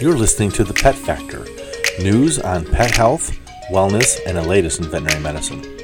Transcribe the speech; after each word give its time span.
You're 0.00 0.16
listening 0.16 0.50
to 0.52 0.64
The 0.64 0.72
Pet 0.72 0.94
Factor 0.94 1.44
news 2.02 2.38
on 2.38 2.64
pet 2.64 2.96
health, 2.96 3.38
wellness, 3.70 4.18
and 4.26 4.34
the 4.34 4.42
latest 4.42 4.80
in 4.80 4.86
veterinary 4.86 5.20
medicine. 5.20 5.79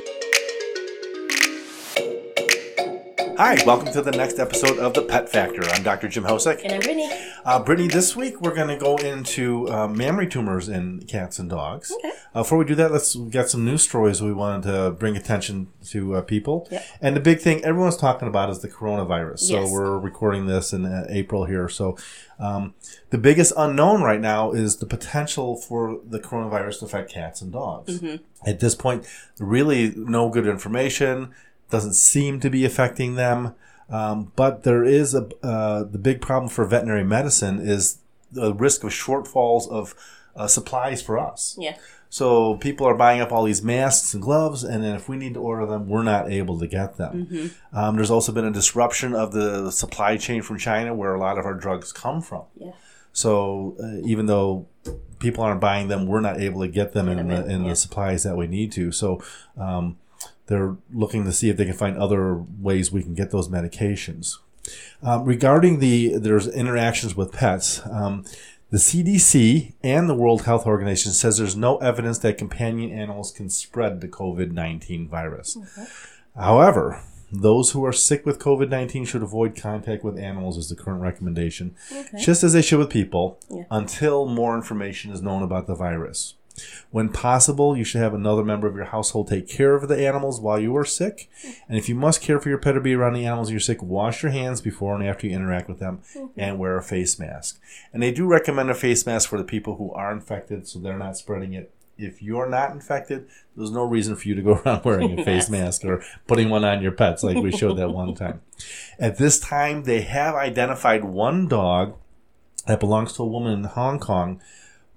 Hi, 3.38 3.62
welcome 3.66 3.92
to 3.92 4.00
the 4.00 4.12
next 4.12 4.38
episode 4.38 4.78
of 4.78 4.94
The 4.94 5.02
Pet 5.02 5.28
Factor. 5.28 5.62
I'm 5.70 5.82
Dr. 5.82 6.08
Jim 6.08 6.24
Hosick. 6.24 6.62
And 6.64 6.72
I'm 6.72 6.80
Brittney. 6.80 7.30
Uh, 7.44 7.62
Brittney, 7.62 7.90
this 7.92 8.16
week 8.16 8.40
we're 8.40 8.54
going 8.54 8.68
to 8.68 8.78
go 8.78 8.96
into 8.96 9.68
uh, 9.68 9.86
mammary 9.88 10.26
tumors 10.26 10.68
in 10.70 11.00
cats 11.06 11.38
and 11.38 11.50
dogs. 11.50 11.92
Okay. 11.92 12.12
Uh, 12.34 12.40
before 12.42 12.56
we 12.56 12.64
do 12.64 12.74
that, 12.76 12.90
let's 12.92 13.14
get 13.14 13.50
some 13.50 13.62
news 13.64 13.82
stories 13.82 14.22
we 14.22 14.32
wanted 14.32 14.62
to 14.70 14.90
bring 14.92 15.16
attention 15.16 15.68
to 15.88 16.14
uh, 16.16 16.22
people. 16.22 16.66
Yep. 16.70 16.86
And 17.02 17.14
the 17.16 17.20
big 17.20 17.40
thing 17.40 17.62
everyone's 17.62 17.98
talking 17.98 18.26
about 18.26 18.48
is 18.48 18.60
the 18.60 18.68
coronavirus. 18.68 19.40
So 19.40 19.60
Yes. 19.60 19.70
we're 19.70 19.98
recording 19.98 20.46
this 20.46 20.72
in 20.72 20.86
uh, 20.86 21.06
April 21.10 21.44
here. 21.44 21.68
So 21.68 21.98
um, 22.38 22.72
the 23.10 23.18
biggest 23.18 23.52
unknown 23.56 24.00
right 24.02 24.20
now 24.20 24.52
is 24.52 24.76
the 24.78 24.86
potential 24.86 25.56
for 25.56 26.00
the 26.06 26.20
coronavirus 26.20 26.78
to 26.80 26.84
affect 26.86 27.10
cats 27.12 27.42
and 27.42 27.52
dogs. 27.52 28.02
At 28.46 28.60
this 28.60 28.74
point, 28.74 29.06
really 29.38 29.92
no 29.94 30.30
good 30.30 30.46
information. 30.46 31.34
Doesn't 31.70 31.94
seem 31.94 32.40
to 32.40 32.50
be 32.50 32.64
affecting 32.64 33.14
them. 33.16 33.54
Um, 33.88 34.32
but 34.36 34.64
there 34.64 34.84
is 34.84 35.14
a 35.14 35.28
uh, 35.42 35.84
the 35.84 35.98
big 35.98 36.20
problem 36.20 36.48
for 36.48 36.64
veterinary 36.64 37.04
medicine 37.04 37.60
is 37.60 37.98
the 38.32 38.52
risk 38.52 38.82
of 38.82 38.90
shortfalls 38.90 39.68
of 39.68 39.94
uh, 40.34 40.46
supplies 40.46 41.02
for 41.02 41.18
us. 41.18 41.56
Yeah. 41.58 41.76
So 42.08 42.56
people 42.56 42.86
are 42.86 42.94
buying 42.94 43.20
up 43.20 43.32
all 43.32 43.44
these 43.44 43.62
masks 43.62 44.14
and 44.14 44.22
gloves, 44.22 44.64
and 44.64 44.82
then 44.82 44.94
if 44.94 45.08
we 45.08 45.16
need 45.16 45.34
to 45.34 45.40
order 45.40 45.66
them, 45.66 45.88
we're 45.88 46.04
not 46.04 46.30
able 46.30 46.58
to 46.58 46.66
get 46.66 46.96
them. 46.96 47.50
Um, 47.72 47.96
there's 47.96 48.10
also 48.10 48.32
been 48.32 48.44
a 48.44 48.52
disruption 48.52 49.14
of 49.14 49.32
the 49.32 49.70
supply 49.70 50.16
chain 50.16 50.42
from 50.42 50.58
China, 50.58 50.94
where 50.94 51.14
a 51.14 51.18
lot 51.18 51.38
of 51.38 51.44
our 51.44 51.54
drugs 51.54 51.92
come 51.92 52.22
from. 52.22 52.44
Yeah. 52.56 52.72
So 53.12 53.76
uh, 53.82 54.06
even 54.06 54.26
though 54.26 54.66
people 55.18 55.42
aren't 55.42 55.60
buying 55.60 55.88
them, 55.88 56.06
we're 56.06 56.20
not 56.20 56.40
able 56.40 56.60
to 56.60 56.68
get 56.68 56.92
them 56.92 57.08
in, 57.08 57.16
them 57.16 57.28
the, 57.28 57.44
in, 57.44 57.50
in 57.50 57.62
yeah. 57.64 57.70
the 57.70 57.76
supplies 57.76 58.22
that 58.22 58.36
we 58.36 58.46
need 58.46 58.72
to. 58.72 58.92
So 58.92 59.22
um, 59.56 59.98
they're 60.46 60.76
looking 60.92 61.24
to 61.24 61.32
see 61.32 61.48
if 61.50 61.56
they 61.56 61.64
can 61.64 61.74
find 61.74 61.96
other 61.96 62.34
ways 62.34 62.92
we 62.92 63.02
can 63.02 63.14
get 63.14 63.30
those 63.30 63.48
medications. 63.48 64.38
Um, 65.02 65.24
regarding 65.24 65.78
the 65.78 66.16
there's 66.18 66.46
interactions 66.48 67.16
with 67.16 67.32
pets. 67.32 67.80
Um, 67.90 68.24
the 68.70 68.78
CDC 68.78 69.74
and 69.84 70.08
the 70.08 70.14
World 70.14 70.42
Health 70.42 70.66
Organization 70.66 71.12
says 71.12 71.38
there's 71.38 71.54
no 71.54 71.76
evidence 71.78 72.18
that 72.18 72.36
companion 72.36 72.90
animals 72.90 73.30
can 73.30 73.48
spread 73.48 74.00
the 74.00 74.08
COVID 74.08 74.50
19 74.50 75.06
virus. 75.08 75.56
However, 76.36 77.00
those 77.30 77.70
who 77.72 77.84
are 77.84 77.92
sick 77.92 78.26
with 78.26 78.38
COVID 78.40 78.68
19 78.68 79.04
should 79.04 79.22
avoid 79.22 79.56
contact 79.56 80.02
with 80.04 80.18
animals, 80.18 80.56
is 80.56 80.68
the 80.68 80.76
current 80.76 81.00
recommendation, 81.00 81.74
Okay. 81.92 82.18
just 82.20 82.42
as 82.42 82.52
they 82.52 82.62
should 82.62 82.78
with 82.78 82.90
people, 82.90 83.38
Yeah. 83.50 83.64
until 83.70 84.26
more 84.26 84.56
information 84.56 85.12
is 85.12 85.22
known 85.22 85.42
about 85.42 85.66
the 85.66 85.74
virus. 85.74 86.34
When 86.90 87.10
possible, 87.10 87.76
you 87.76 87.84
should 87.84 88.00
have 88.00 88.14
another 88.14 88.44
member 88.44 88.66
of 88.66 88.74
your 88.74 88.86
household 88.86 89.28
take 89.28 89.48
care 89.48 89.74
of 89.74 89.88
the 89.88 90.06
animals 90.06 90.40
while 90.40 90.58
you 90.58 90.76
are 90.76 90.84
sick. 90.84 91.28
And 91.68 91.76
if 91.76 91.88
you 91.88 91.94
must 91.94 92.22
care 92.22 92.40
for 92.40 92.48
your 92.48 92.58
pet 92.58 92.76
or 92.76 92.80
be 92.80 92.94
around 92.94 93.14
the 93.14 93.26
animals 93.26 93.50
you're 93.50 93.60
sick, 93.60 93.82
wash 93.82 94.22
your 94.22 94.32
hands 94.32 94.60
before 94.60 94.94
and 94.94 95.06
after 95.06 95.26
you 95.26 95.34
interact 95.34 95.68
with 95.68 95.78
them 95.78 96.00
and 96.36 96.58
wear 96.58 96.76
a 96.76 96.82
face 96.82 97.18
mask. 97.18 97.60
And 97.92 98.02
they 98.02 98.12
do 98.12 98.26
recommend 98.26 98.70
a 98.70 98.74
face 98.74 99.04
mask 99.06 99.28
for 99.28 99.38
the 99.38 99.44
people 99.44 99.76
who 99.76 99.92
are 99.92 100.12
infected 100.12 100.66
so 100.66 100.78
they're 100.78 100.98
not 100.98 101.16
spreading 101.16 101.52
it. 101.52 101.72
If 101.98 102.22
you're 102.22 102.48
not 102.48 102.72
infected, 102.72 103.26
there's 103.56 103.70
no 103.70 103.84
reason 103.84 104.16
for 104.16 104.28
you 104.28 104.34
to 104.34 104.42
go 104.42 104.52
around 104.64 104.84
wearing 104.84 105.18
a 105.18 105.24
face 105.24 105.48
mask 105.48 105.84
or 105.84 106.02
putting 106.26 106.50
one 106.50 106.64
on 106.64 106.82
your 106.82 106.92
pets 106.92 107.22
like 107.22 107.38
we 107.38 107.52
showed 107.52 107.78
that 107.78 107.90
one 107.90 108.14
time. 108.14 108.42
At 108.98 109.18
this 109.18 109.40
time, 109.40 109.84
they 109.84 110.02
have 110.02 110.34
identified 110.34 111.04
one 111.04 111.48
dog 111.48 111.96
that 112.66 112.80
belongs 112.80 113.14
to 113.14 113.22
a 113.22 113.26
woman 113.26 113.52
in 113.52 113.64
Hong 113.64 113.98
Kong 113.98 114.40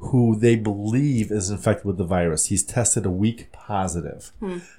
who 0.01 0.33
they 0.35 0.55
believe 0.55 1.29
is 1.29 1.49
infected 1.49 1.85
with 1.85 1.97
the 1.97 2.05
virus. 2.05 2.45
He's 2.45 2.63
tested 2.63 3.05
a 3.05 3.11
weak 3.11 3.51
positive. 3.51 4.31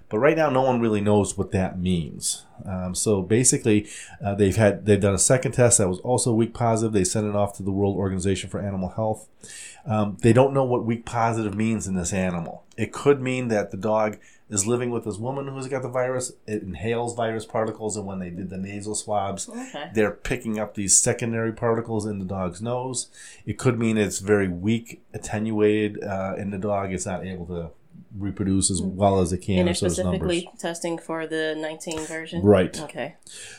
But 0.09 0.19
right 0.19 0.37
now, 0.37 0.49
no 0.49 0.63
one 0.63 0.81
really 0.81 1.03
knows 1.03 1.37
what 1.37 1.53
that 1.53 1.79
means. 1.79 2.47
Um, 2.65 2.95
so 2.95 3.21
basically, 3.23 3.87
uh, 4.25 4.35
they've 4.35 4.57
had 4.57 4.87
they've 4.87 5.01
done 5.01 5.15
a 5.15 5.19
second 5.19 5.53
test 5.53 5.79
that 5.79 5.89
was 5.89 6.01
also 6.01 6.33
weak 6.33 6.55
positive. 6.55 6.93
They 6.93 7.05
sent 7.05 7.27
it 7.27 7.37
off 7.37 7.55
to 7.59 7.63
the 7.63 7.71
World 7.71 7.97
Organization 7.97 8.49
for 8.49 8.61
Animal 8.61 8.89
Health. 8.91 9.29
Um, 9.87 10.17
they 10.21 10.33
don't 10.33 10.55
know 10.55 10.65
what 10.65 10.85
weak 10.85 11.05
positive 11.05 11.55
means 11.55 11.87
in 11.87 11.95
this 11.95 12.13
animal. 12.13 12.65
It 12.77 12.93
could 12.93 13.21
mean 13.21 13.49
that 13.49 13.71
the 13.71 13.77
dog 13.77 14.19
is 14.51 14.67
living 14.67 14.91
with 14.91 15.05
this 15.05 15.17
woman 15.17 15.47
who's 15.49 15.69
got 15.69 15.83
the 15.83 15.89
virus. 15.89 16.33
It 16.47 16.63
inhales 16.63 17.15
virus 17.15 17.47
particles, 17.47 17.97
and 17.97 18.05
when 18.07 18.19
they 18.19 18.31
did 18.31 18.51
the 18.51 18.59
nasal 18.59 18.95
swabs, 18.95 19.49
Okay. 19.49 19.91
they're 19.95 20.11
picking 20.11 20.59
up 20.59 20.75
these 20.75 21.01
secondary 21.01 21.53
particles 21.53 22.05
in 22.05 22.19
the 22.19 22.25
dog's 22.25 22.61
nose. 22.61 23.09
It 23.47 23.59
could 23.59 23.79
mean 23.79 23.97
it's 23.97 24.19
very 24.19 24.49
weak, 24.49 25.03
attenuated 25.15 26.03
uh, 26.03 26.35
in 26.37 26.51
the 26.51 26.59
dog. 26.59 26.93
It's 26.93 27.07
not 27.07 27.25
able 27.25 27.47
to 27.47 27.71
reproduce 28.19 28.71
as 28.73 28.83
well 28.83 29.21
as 29.21 29.33
it 29.33 29.39
can. 29.39 29.59
And 29.61 29.69
they're 29.69 29.75
so 29.75 29.87
it's 29.87 29.99
numbers. 29.99 30.19
specifically 30.19 30.51
testing 30.59 30.99
for 30.99 31.27
the 31.29 31.55
19 31.57 32.01
version? 32.07 32.43
Right. 32.43 32.79
Okay. 32.81 33.15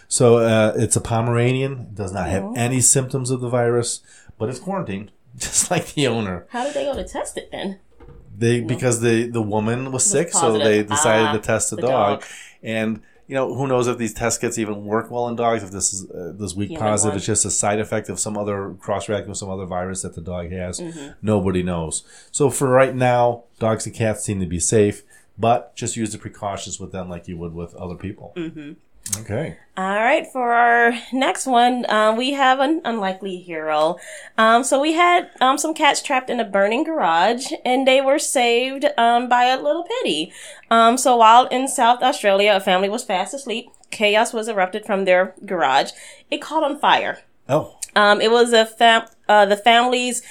So 0.10 0.38
uh, 0.40 0.74
it's 0.76 0.96
a 0.98 1.02
Pomeranian. 1.02 1.92
Does 1.94 2.12
not 2.12 2.28
have 2.28 2.44
Oh. 2.44 2.54
any 2.58 2.82
symptoms 2.82 3.30
of 3.32 3.40
the 3.40 3.48
virus, 3.50 4.02
but 4.38 4.50
it's 4.50 4.60
quarantined, 4.60 5.12
just 5.38 5.72
like 5.72 5.94
the 5.94 6.08
owner. 6.08 6.48
How 6.50 6.66
did 6.66 6.74
they 6.74 6.84
go 6.84 6.94
to 6.96 7.04
test 7.08 7.38
it 7.38 7.50
then? 7.52 7.80
They 8.38 8.62
because 8.62 9.02
the 9.02 9.28
the 9.30 9.42
woman 9.42 9.92
was 9.92 10.04
sick, 10.06 10.32
so 10.32 10.40
positive. 10.42 10.66
they 10.66 10.84
decided 10.84 11.28
Ah, 11.28 11.34
to 11.34 11.40
test 11.40 11.70
the, 11.70 11.76
the 11.76 11.82
dog. 11.84 12.20
dog. 12.22 12.30
And 12.64 13.02
you 13.28 13.36
know 13.36 13.54
who 13.56 13.68
knows 13.68 13.88
if 13.88 13.98
these 13.98 14.14
test 14.14 14.42
kits 14.42 14.58
even 14.58 14.84
work 14.86 15.10
well 15.12 15.28
in 15.30 15.36
dogs? 15.36 15.64
If 15.64 15.72
this 15.72 15.94
is 15.94 16.10
uh, 16.10 16.34
this 16.36 16.54
weak 16.56 16.70
Human 16.70 16.82
positive, 16.88 17.12
one. 17.12 17.18
it's 17.18 17.26
just 17.26 17.46
a 17.46 17.52
side 17.52 17.80
effect 17.80 18.10
of 18.10 18.20
some 18.20 18.38
other 18.38 18.74
cross 18.80 19.08
reacting 19.08 19.30
with 19.30 19.38
some 19.38 19.50
other 19.50 19.66
virus 19.66 20.02
that 20.02 20.16
the 20.16 20.22
dog 20.22 20.52
has. 20.52 20.80
Mm-hmm. 20.80 21.12
Nobody 21.22 21.64
knows. 21.64 22.04
So 22.32 22.50
for 22.50 22.68
right 22.70 22.96
now, 22.96 23.44
dogs 23.60 23.86
and 23.86 23.96
cats 23.96 24.24
seem 24.24 24.40
to 24.40 24.46
be 24.48 24.60
safe, 24.60 25.04
but 25.38 25.76
just 25.76 25.96
use 25.96 26.12
the 26.12 26.18
precautions 26.18 26.80
with 26.80 26.92
them 26.92 27.10
like 27.10 27.28
you 27.28 27.38
would 27.38 27.54
with 27.54 27.74
other 27.76 27.96
people. 27.96 28.34
Okay. 29.20 29.58
All 29.78 30.00
right, 30.00 30.28
for 30.28 30.52
our 30.52 30.94
next 31.14 31.46
one, 31.48 31.86
um, 31.90 32.18
we 32.18 32.32
have 32.34 32.60
an 32.60 32.82
unlikely 32.84 33.38
hero. 33.38 33.98
Um, 34.38 34.64
so 34.64 34.80
we 34.82 34.94
had 34.94 35.30
um, 35.40 35.58
some 35.58 35.74
cats 35.74 36.02
trapped 36.02 36.30
in 36.30 36.40
a 36.40 36.46
burning 36.46 36.84
garage, 36.84 37.52
and 37.64 37.88
they 37.88 38.02
were 38.02 38.20
saved 38.20 38.86
um, 38.98 39.30
by 39.30 39.46
a 39.46 39.62
little 39.62 39.84
pity. 39.84 40.34
Um, 40.70 40.98
so 40.98 41.16
while 41.16 41.48
in 41.48 41.68
South 41.68 42.02
Australia, 42.04 42.54
a 42.54 42.60
family 42.60 42.90
was 42.90 43.04
fast 43.04 43.34
asleep. 43.34 43.70
Chaos 43.92 44.34
was 44.34 44.48
erupted 44.50 44.86
from 44.86 45.06
their 45.06 45.34
garage. 45.46 45.92
It 46.30 46.42
caught 46.42 46.64
on 46.64 46.78
fire. 46.78 47.20
Oh, 47.48 47.78
Um, 47.96 48.22
it 48.22 48.30
was 48.32 48.54
a 48.54 48.66
fam- 48.66 49.08
uh, 49.28 49.46
the 49.46 49.58
family's 49.58 50.22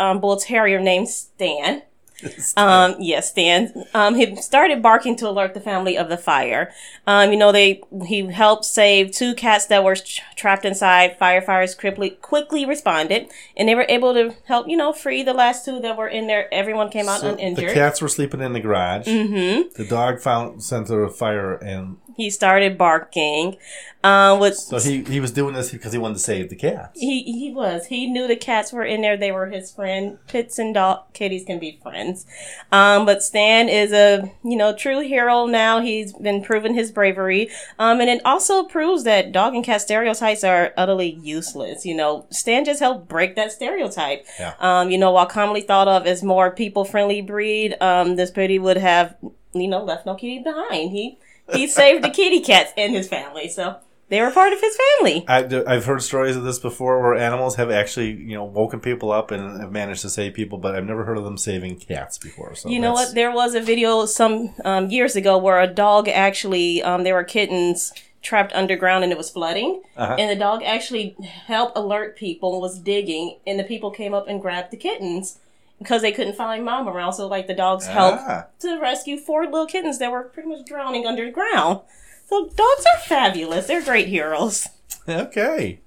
um, 0.00 0.20
Bull 0.20 0.36
Terrier 0.36 0.80
named 0.80 1.08
Stan. 1.08 1.82
Um, 2.56 2.96
yes, 3.00 3.30
Stan. 3.30 3.72
Um, 3.94 4.14
he 4.14 4.36
started 4.36 4.82
barking 4.82 5.16
to 5.16 5.28
alert 5.28 5.54
the 5.54 5.60
family 5.60 5.98
of 5.98 6.08
the 6.08 6.16
fire. 6.16 6.72
Um, 7.06 7.30
you 7.32 7.36
know, 7.36 7.52
they 7.52 7.82
he 8.06 8.26
helped 8.26 8.64
save 8.64 9.10
two 9.12 9.34
cats 9.34 9.66
that 9.66 9.82
were 9.82 9.96
tra- 9.96 10.24
trapped 10.36 10.64
inside. 10.64 11.18
Firefighters 11.18 11.76
quickly 11.76 12.10
quickly 12.10 12.64
responded, 12.64 13.28
and 13.56 13.68
they 13.68 13.74
were 13.74 13.86
able 13.88 14.14
to 14.14 14.34
help 14.44 14.68
you 14.68 14.76
know 14.76 14.92
free 14.92 15.22
the 15.22 15.34
last 15.34 15.64
two 15.64 15.80
that 15.80 15.96
were 15.96 16.08
in 16.08 16.26
there. 16.26 16.52
Everyone 16.52 16.90
came 16.90 17.08
out 17.08 17.20
so 17.20 17.32
uninjured. 17.32 17.70
the 17.70 17.74
cats 17.74 18.00
were 18.00 18.08
sleeping 18.08 18.40
in 18.40 18.52
the 18.52 18.60
garage. 18.60 19.06
mm-hmm. 19.06 19.68
The 19.76 19.88
dog 19.88 20.20
found 20.20 20.62
sent 20.62 20.90
a 20.90 21.08
fire, 21.08 21.54
and 21.54 21.96
He 22.16 22.30
started 22.30 22.78
barking. 22.78 23.56
Um, 24.04 24.38
with 24.38 24.56
so 24.56 24.78
he 24.78 25.02
he 25.02 25.18
was 25.18 25.30
doing 25.30 25.54
this 25.54 25.72
because 25.72 25.92
he 25.92 25.98
wanted 25.98 26.14
to 26.14 26.20
save 26.20 26.50
the 26.50 26.56
cats. 26.56 27.00
He 27.00 27.22
he 27.22 27.50
was. 27.50 27.86
He 27.86 28.06
knew 28.06 28.28
the 28.28 28.36
cats 28.36 28.70
were 28.70 28.84
in 28.84 29.00
there. 29.00 29.16
They 29.16 29.32
were 29.32 29.46
his 29.46 29.72
friend. 29.72 30.18
Pits 30.28 30.58
and 30.58 30.74
dog 30.74 31.10
kitties 31.14 31.44
can 31.46 31.58
be 31.58 31.80
friends. 31.82 32.26
Um, 32.70 33.06
but 33.06 33.22
Stan 33.22 33.70
is 33.70 33.92
a 33.92 34.30
you 34.44 34.56
know 34.56 34.76
true 34.76 35.00
hero 35.00 35.46
now. 35.46 35.80
He's 35.80 36.12
been 36.12 36.44
proving 36.44 36.74
his 36.74 36.92
bravery. 36.92 37.48
Um, 37.78 37.98
and 37.98 38.10
it 38.10 38.20
also 38.26 38.64
proves 38.64 39.04
that 39.04 39.32
dog 39.32 39.54
and 39.54 39.64
cat 39.64 39.80
stereotypes 39.80 40.44
are 40.44 40.74
utterly 40.76 41.18
useless. 41.22 41.86
You 41.86 41.94
know, 41.94 42.26
Stan 42.28 42.66
just 42.66 42.80
helped 42.80 43.08
break 43.08 43.36
that 43.36 43.52
stereotype. 43.52 44.26
Yeah. 44.38 44.52
Um, 44.60 44.90
you 44.90 44.98
know, 44.98 45.12
while 45.12 45.24
commonly 45.24 45.62
thought 45.62 45.88
of 45.88 46.06
as 46.06 46.22
more 46.22 46.50
people 46.50 46.84
friendly 46.84 47.22
breed, 47.22 47.74
um, 47.80 48.16
this 48.16 48.30
pretty 48.30 48.58
would 48.58 48.76
have 48.76 49.16
you 49.54 49.68
know 49.68 49.82
left 49.82 50.06
no 50.06 50.14
kitty 50.14 50.40
behind. 50.40 50.90
He 50.90 51.18
he 51.52 51.66
saved 51.66 52.02
the 52.04 52.10
kitty 52.10 52.40
cats 52.40 52.72
and 52.76 52.94
his 52.94 53.08
family. 53.08 53.48
So. 53.48 53.76
They 54.10 54.20
were 54.20 54.30
part 54.30 54.52
of 54.52 54.60
his 54.60 54.76
family. 54.98 55.24
I, 55.26 55.62
I've 55.66 55.86
heard 55.86 56.02
stories 56.02 56.36
of 56.36 56.44
this 56.44 56.58
before 56.58 57.00
where 57.02 57.14
animals 57.14 57.56
have 57.56 57.70
actually, 57.70 58.10
you 58.10 58.34
know, 58.34 58.44
woken 58.44 58.78
people 58.78 59.10
up 59.10 59.30
and 59.30 59.58
have 59.62 59.72
managed 59.72 60.02
to 60.02 60.10
save 60.10 60.34
people, 60.34 60.58
but 60.58 60.76
I've 60.76 60.84
never 60.84 61.04
heard 61.04 61.16
of 61.16 61.24
them 61.24 61.38
saving 61.38 61.76
cats 61.78 62.18
before. 62.18 62.54
So 62.54 62.68
You 62.68 62.80
know 62.80 62.90
that's- 62.90 63.08
what? 63.08 63.14
There 63.14 63.32
was 63.32 63.54
a 63.54 63.62
video 63.62 64.04
some 64.04 64.54
um, 64.62 64.90
years 64.90 65.16
ago 65.16 65.38
where 65.38 65.58
a 65.58 65.66
dog 65.66 66.06
actually, 66.08 66.82
um, 66.82 67.02
there 67.02 67.14
were 67.14 67.24
kittens 67.24 67.94
trapped 68.20 68.52
underground 68.52 69.04
and 69.04 69.12
it 69.12 69.16
was 69.16 69.30
flooding. 69.30 69.82
Uh-huh. 69.96 70.16
And 70.18 70.30
the 70.30 70.36
dog 70.36 70.62
actually 70.62 71.16
helped 71.46 71.76
alert 71.76 72.14
people, 72.16 72.60
was 72.60 72.78
digging, 72.78 73.38
and 73.46 73.58
the 73.58 73.64
people 73.64 73.90
came 73.90 74.12
up 74.12 74.28
and 74.28 74.40
grabbed 74.40 74.70
the 74.70 74.76
kittens 74.76 75.38
because 75.78 76.02
they 76.02 76.12
couldn't 76.12 76.36
find 76.36 76.64
mom 76.64 76.88
around. 76.88 77.12
So, 77.14 77.26
like, 77.26 77.46
the 77.46 77.54
dogs 77.54 77.86
helped 77.86 78.22
Ah. 78.26 78.46
to 78.60 78.78
rescue 78.80 79.16
four 79.18 79.44
little 79.44 79.66
kittens 79.66 79.98
that 79.98 80.10
were 80.12 80.22
pretty 80.24 80.48
much 80.48 80.64
drowning 80.66 81.06
underground. 81.06 81.80
So, 82.28 82.46
dogs 82.46 82.84
are 82.94 83.00
fabulous. 83.06 83.66
They're 83.66 83.82
great 83.82 84.08
heroes. 84.08 84.68
Okay. 85.08 85.80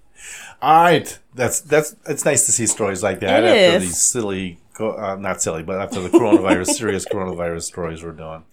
All 0.62 0.82
right, 0.84 1.20
that's 1.36 1.60
that's. 1.62 1.96
It's 2.08 2.26
nice 2.26 2.46
to 2.48 2.52
see 2.52 2.66
stories 2.68 3.04
like 3.04 3.20
that 3.22 3.44
It 3.44 3.48
after 3.48 3.78
is. 3.78 3.84
these 3.84 4.02
silly, 4.02 4.58
uh, 4.80 5.16
not 5.16 5.42
silly, 5.42 5.64
but 5.64 5.80
after 5.80 6.02
the 6.02 6.10
coronavirus, 6.10 6.68
serious 6.76 7.06
coronavirus 7.06 7.64
stories 7.64 8.04
we're 8.04 8.12
doing. 8.12 8.28
All 8.28 8.44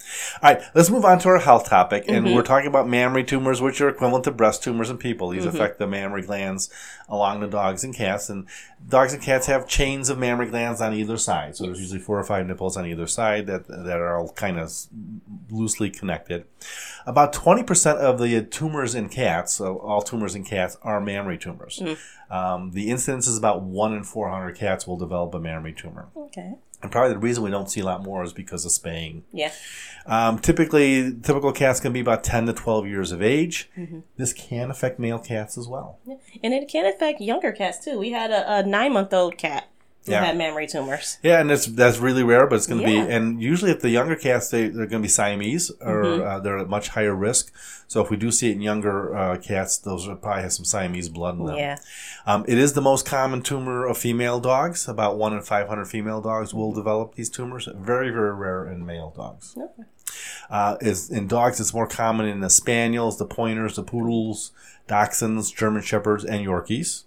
right, 0.42 0.62
let's 0.74 0.90
move 0.90 1.04
on 1.04 1.18
to 1.20 1.28
our 1.28 1.38
health 1.38 1.68
topic, 1.68 2.04
and 2.08 2.24
Mm-hmm. 2.26 2.34
we're 2.34 2.42
talking 2.42 2.68
about 2.68 2.88
mammary 2.88 3.24
tumors, 3.24 3.60
which 3.60 3.80
are 3.80 3.88
equivalent 3.88 4.24
to 4.24 4.30
breast 4.30 4.62
tumors 4.62 4.90
in 4.90 4.98
people. 4.98 5.28
These 5.30 5.44
Mm-hmm. 5.44 5.56
affect 5.56 5.78
the 5.78 5.86
mammary 5.86 6.22
glands 6.22 6.70
along 7.08 7.40
the 7.40 7.46
dogs 7.46 7.84
and 7.84 7.94
cats, 7.94 8.28
and 8.30 8.46
dogs 8.88 9.12
and 9.12 9.22
cats 9.22 9.46
have 9.46 9.68
chains 9.68 10.08
of 10.08 10.18
mammary 10.18 10.48
glands 10.48 10.80
on 10.80 10.94
either 10.94 11.16
side. 11.18 11.54
So 11.56 11.64
there's 11.64 11.80
usually 11.80 12.00
four 12.00 12.18
or 12.18 12.24
five 12.24 12.46
nipples 12.46 12.76
on 12.76 12.86
either 12.86 13.06
side 13.06 13.46
that 13.46 13.66
that 13.68 13.98
are 13.98 14.18
all 14.18 14.32
kind 14.32 14.58
of 14.58 14.72
loosely 15.50 15.90
connected. 15.90 16.44
About 17.06 17.32
20% 17.34 17.96
of 17.96 18.18
the 18.18 18.42
tumors 18.42 18.94
in 18.94 19.10
cats, 19.10 19.52
so 19.54 19.78
all 19.78 20.00
tumors 20.00 20.34
in 20.34 20.44
cats, 20.44 20.78
are 20.82 21.00
mammary 21.00 21.36
tumors. 21.36 21.82
Um, 22.34 22.72
the 22.72 22.90
incidence 22.90 23.28
is 23.28 23.38
about 23.38 23.62
1 23.62 23.94
in 23.94 24.02
400 24.02 24.56
cats 24.56 24.88
will 24.88 24.96
develop 24.96 25.34
a 25.34 25.38
mammary 25.38 25.72
tumor. 25.72 26.08
Okay. 26.16 26.54
And 26.82 26.90
probably 26.90 27.12
the 27.12 27.20
reason 27.20 27.44
we 27.44 27.50
don't 27.50 27.70
see 27.70 27.80
a 27.80 27.84
lot 27.84 28.02
more 28.02 28.24
is 28.24 28.32
because 28.32 28.64
of 28.64 28.72
spaying. 28.72 29.22
Yeah. 29.32 29.52
Um, 30.04 30.40
typically, 30.40 31.14
typical 31.14 31.52
cats 31.52 31.78
can 31.78 31.92
be 31.92 32.00
about 32.00 32.24
10 32.24 32.46
to 32.46 32.52
12 32.52 32.86
years 32.88 33.12
of 33.12 33.22
age. 33.22 33.70
This 34.16 34.32
can 34.32 34.70
affect 34.70 34.98
male 34.98 35.20
cats 35.20 35.56
as 35.56 35.68
well. 35.68 35.98
Yeah. 36.04 36.16
And 36.42 36.52
it 36.52 36.68
can 36.68 36.86
affect 36.86 37.20
younger 37.20 37.52
cats 37.52 37.82
too. 37.82 37.98
We 38.00 38.10
had 38.10 38.32
a, 38.32 38.56
a 38.56 38.62
nine 38.64 38.92
month 38.92 39.14
old 39.14 39.38
cat 39.38 39.68
who 40.06 40.12
Yeah. 40.12 40.24
had 40.24 40.36
mammary 40.36 40.66
tumors. 40.66 41.18
Yeah, 41.22 41.40
and 41.40 41.48
that's 41.50 41.66
that's 41.66 41.98
really 41.98 42.22
rare, 42.22 42.46
but 42.46 42.56
it's 42.56 42.66
going 42.66 42.82
to 42.84 42.90
Yeah. 42.90 43.04
be. 43.06 43.10
And 43.12 43.40
usually, 43.42 43.70
if 43.70 43.80
the 43.80 43.90
younger 43.90 44.16
cats, 44.16 44.48
they 44.50 44.62
they're 44.68 44.86
going 44.86 45.02
to 45.02 45.06
be 45.06 45.08
Siamese, 45.08 45.70
or 45.80 46.02
Mm-hmm. 46.04 46.26
uh, 46.26 46.38
they're 46.40 46.58
at 46.58 46.68
much 46.68 46.88
higher 46.88 47.14
risk. 47.14 47.52
So 47.86 48.02
if 48.02 48.10
we 48.10 48.16
do 48.16 48.30
see 48.30 48.50
it 48.50 48.52
in 48.56 48.60
younger 48.62 49.16
uh, 49.16 49.36
cats, 49.36 49.78
those 49.78 50.08
are 50.08 50.16
probably 50.16 50.42
have 50.42 50.52
some 50.52 50.64
Siamese 50.64 51.08
blood 51.08 51.38
in 51.38 51.46
them. 51.46 51.56
Yeah. 51.56 51.76
Um, 52.26 52.44
it 52.48 52.58
is 52.58 52.72
the 52.72 52.80
most 52.80 53.06
common 53.06 53.42
tumor 53.42 53.86
of 53.86 53.96
female 53.98 54.40
dogs. 54.40 54.88
About 54.88 55.16
one 55.18 55.32
in 55.32 55.40
five 55.42 55.68
hundred 55.68 55.86
female 55.86 56.20
dogs 56.20 56.52
will 56.54 56.72
develop 56.72 57.14
these 57.14 57.30
tumors. 57.30 57.68
Very 57.74 58.10
very 58.10 58.34
rare 58.34 58.66
in 58.66 58.84
male 58.84 59.12
dogs. 59.16 59.54
Okay. 59.56 59.88
Uh, 60.50 60.76
is 60.80 61.10
in 61.10 61.26
dogs, 61.26 61.58
it's 61.60 61.72
more 61.74 61.86
common 61.88 62.26
in 62.26 62.40
the 62.40 62.50
spaniels, 62.50 63.18
the 63.18 63.24
pointers, 63.26 63.76
the 63.76 63.82
poodles, 63.82 64.52
dachshunds, 64.88 65.52
German 65.54 65.82
shepherds, 65.82 66.24
and 66.24 66.46
Yorkies. 66.46 67.04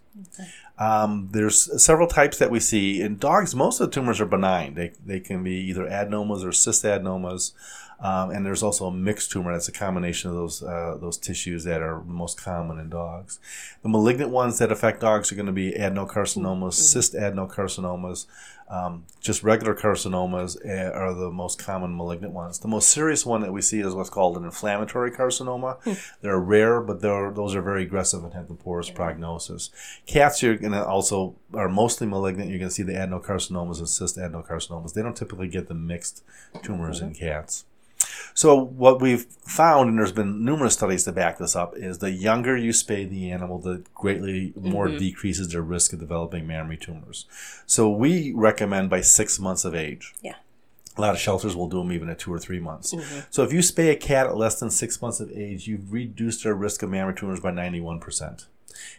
Um, 0.79 1.29
there's 1.31 1.83
several 1.83 2.07
types 2.07 2.37
that 2.37 2.51
we 2.51 2.59
see 2.59 3.01
in 3.01 3.17
dogs. 3.17 3.55
Most 3.55 3.79
of 3.79 3.87
the 3.87 3.93
tumors 3.93 4.21
are 4.21 4.25
benign. 4.25 4.75
They, 4.75 4.91
they 5.05 5.19
can 5.19 5.43
be 5.43 5.55
either 5.55 5.85
adenomas 5.85 6.43
or 6.43 6.49
cystadenomas, 6.49 7.53
um, 7.99 8.29
and 8.29 8.45
there's 8.45 8.61
also 8.61 8.85
a 8.85 8.91
mixed 8.91 9.31
tumor. 9.31 9.51
That's 9.51 9.67
a 9.67 9.71
combination 9.71 10.29
of 10.29 10.35
those 10.35 10.61
uh, 10.61 10.97
those 10.99 11.17
tissues 11.17 11.63
that 11.63 11.81
are 11.81 12.01
most 12.03 12.41
common 12.41 12.79
in 12.79 12.89
dogs. 12.89 13.39
The 13.81 13.89
malignant 13.89 14.29
ones 14.29 14.59
that 14.59 14.71
affect 14.71 15.01
dogs 15.01 15.31
are 15.31 15.35
going 15.35 15.47
to 15.47 15.51
be 15.51 15.71
adenocarcinomas, 15.71 16.73
cyst 16.73 17.13
adenocarcinomas. 17.13 18.27
Um, 18.69 19.05
just 19.21 19.43
regular 19.43 19.73
carcinomas 19.73 20.57
uh, 20.65 20.91
are 20.91 21.13
the 21.13 21.31
most 21.31 21.57
common 21.57 21.95
malignant 21.95 22.33
ones. 22.33 22.59
The 22.59 22.67
most 22.67 22.89
serious 22.89 23.25
one 23.25 23.39
that 23.41 23.53
we 23.53 23.61
see 23.61 23.79
is 23.79 23.95
what's 23.95 24.09
called 24.09 24.35
an 24.35 24.43
inflammatory 24.43 25.09
carcinoma. 25.09 25.77
They're 26.21 26.37
rare, 26.37 26.81
but 26.81 27.01
they're, 27.01 27.31
those 27.31 27.55
are 27.55 27.61
very 27.61 27.83
aggressive 27.83 28.25
and 28.25 28.33
have 28.33 28.49
the 28.49 28.55
poorest 28.55 28.93
prognosis. 28.93 29.69
Cats, 30.05 30.43
you're 30.43 30.57
going 30.57 30.73
to 30.73 30.85
also 30.85 31.37
are 31.53 31.69
mostly 31.69 32.07
malignant. 32.07 32.49
You're 32.49 32.59
going 32.59 32.69
to 32.69 32.75
see 32.75 32.83
the 32.83 32.91
adenocarcinomas 32.91 33.79
and 33.79 33.87
cyst 33.87 34.17
adenocarcinomas. 34.17 34.93
They 34.93 35.01
don't 35.01 35.15
typically 35.15 35.47
get 35.47 35.69
the 35.69 35.73
mixed 35.73 36.25
tumors 36.61 36.99
in 36.99 37.13
cats. 37.13 37.63
So 38.33 38.55
what 38.55 39.01
we've 39.01 39.25
found, 39.41 39.89
and 39.89 39.97
there's 39.97 40.11
been 40.11 40.45
numerous 40.45 40.73
studies 40.73 41.03
to 41.05 41.11
back 41.11 41.37
this 41.37 41.55
up, 41.55 41.75
is 41.75 41.99
the 41.99 42.11
younger 42.11 42.55
you 42.55 42.71
spay 42.71 43.09
the 43.09 43.31
animal, 43.31 43.59
the 43.59 43.83
greatly 43.95 44.53
more 44.55 44.87
mm-hmm. 44.87 44.97
decreases 44.97 45.49
their 45.49 45.61
risk 45.61 45.93
of 45.93 45.99
developing 45.99 46.45
mammary 46.45 46.77
tumors. 46.77 47.25
So 47.65 47.89
we 47.89 48.31
recommend 48.33 48.89
by 48.89 49.01
six 49.01 49.39
months 49.39 49.65
of 49.65 49.73
age. 49.73 50.13
Yeah. 50.21 50.35
A 50.97 51.01
lot 51.01 51.13
of 51.13 51.19
shelters 51.19 51.55
will 51.55 51.69
do 51.69 51.77
them 51.79 51.91
even 51.91 52.09
at 52.09 52.19
two 52.19 52.33
or 52.33 52.39
three 52.39 52.59
months. 52.59 52.93
Mm-hmm. 52.93 53.19
So 53.29 53.43
if 53.43 53.53
you 53.53 53.59
spay 53.59 53.91
a 53.91 53.95
cat 53.95 54.25
at 54.25 54.35
less 54.35 54.59
than 54.59 54.71
six 54.71 55.01
months 55.01 55.19
of 55.19 55.31
age, 55.31 55.67
you've 55.67 55.91
reduced 55.91 56.43
their 56.43 56.55
risk 56.55 56.81
of 56.81 56.89
mammary 56.89 57.15
tumors 57.15 57.39
by 57.39 57.51
91%. 57.51 58.45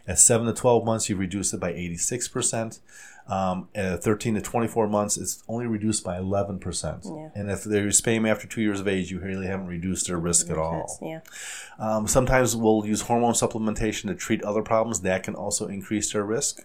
At 0.06 0.18
7 0.18 0.46
to 0.46 0.52
12 0.52 0.84
months, 0.84 1.08
you've 1.08 1.18
reduced 1.18 1.54
it 1.54 1.60
by 1.60 1.72
86%. 1.72 2.80
Um, 3.28 3.68
at 3.74 4.02
13 4.02 4.36
to 4.36 4.40
24 4.40 4.88
months, 4.88 5.18
it's 5.18 5.42
only 5.48 5.66
reduced 5.66 6.02
by 6.02 6.18
11%. 6.18 7.04
Yeah. 7.04 7.28
And 7.38 7.50
if 7.50 7.62
they 7.62 7.80
spay 7.82 8.16
them 8.16 8.24
after 8.24 8.46
two 8.46 8.62
years 8.62 8.80
of 8.80 8.88
age, 8.88 9.10
you 9.10 9.20
really 9.20 9.46
haven't 9.46 9.66
reduced 9.66 10.06
their 10.06 10.16
risk 10.16 10.48
at 10.48 10.56
all. 10.56 10.98
Yeah. 11.02 11.20
Um, 11.78 12.06
sometimes 12.08 12.56
we'll 12.56 12.86
use 12.86 13.02
hormone 13.02 13.34
supplementation 13.34 14.06
to 14.08 14.14
treat 14.14 14.42
other 14.44 14.62
problems. 14.62 15.02
That 15.02 15.22
can 15.24 15.34
also 15.34 15.66
increase 15.66 16.10
their 16.12 16.24
risk. 16.24 16.60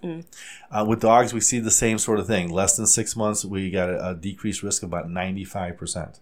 Uh, 0.71 0.85
with 0.87 1.01
dogs, 1.01 1.33
we 1.33 1.41
see 1.41 1.59
the 1.59 1.69
same 1.71 1.97
sort 1.97 2.19
of 2.19 2.27
thing. 2.27 2.49
Less 2.49 2.77
than 2.77 2.87
six 2.87 3.15
months, 3.15 3.43
we 3.43 3.69
got 3.69 3.89
a, 3.89 4.09
a 4.11 4.15
decreased 4.15 4.63
risk 4.63 4.83
of 4.83 4.89
about 4.89 5.07
95%. 5.09 6.19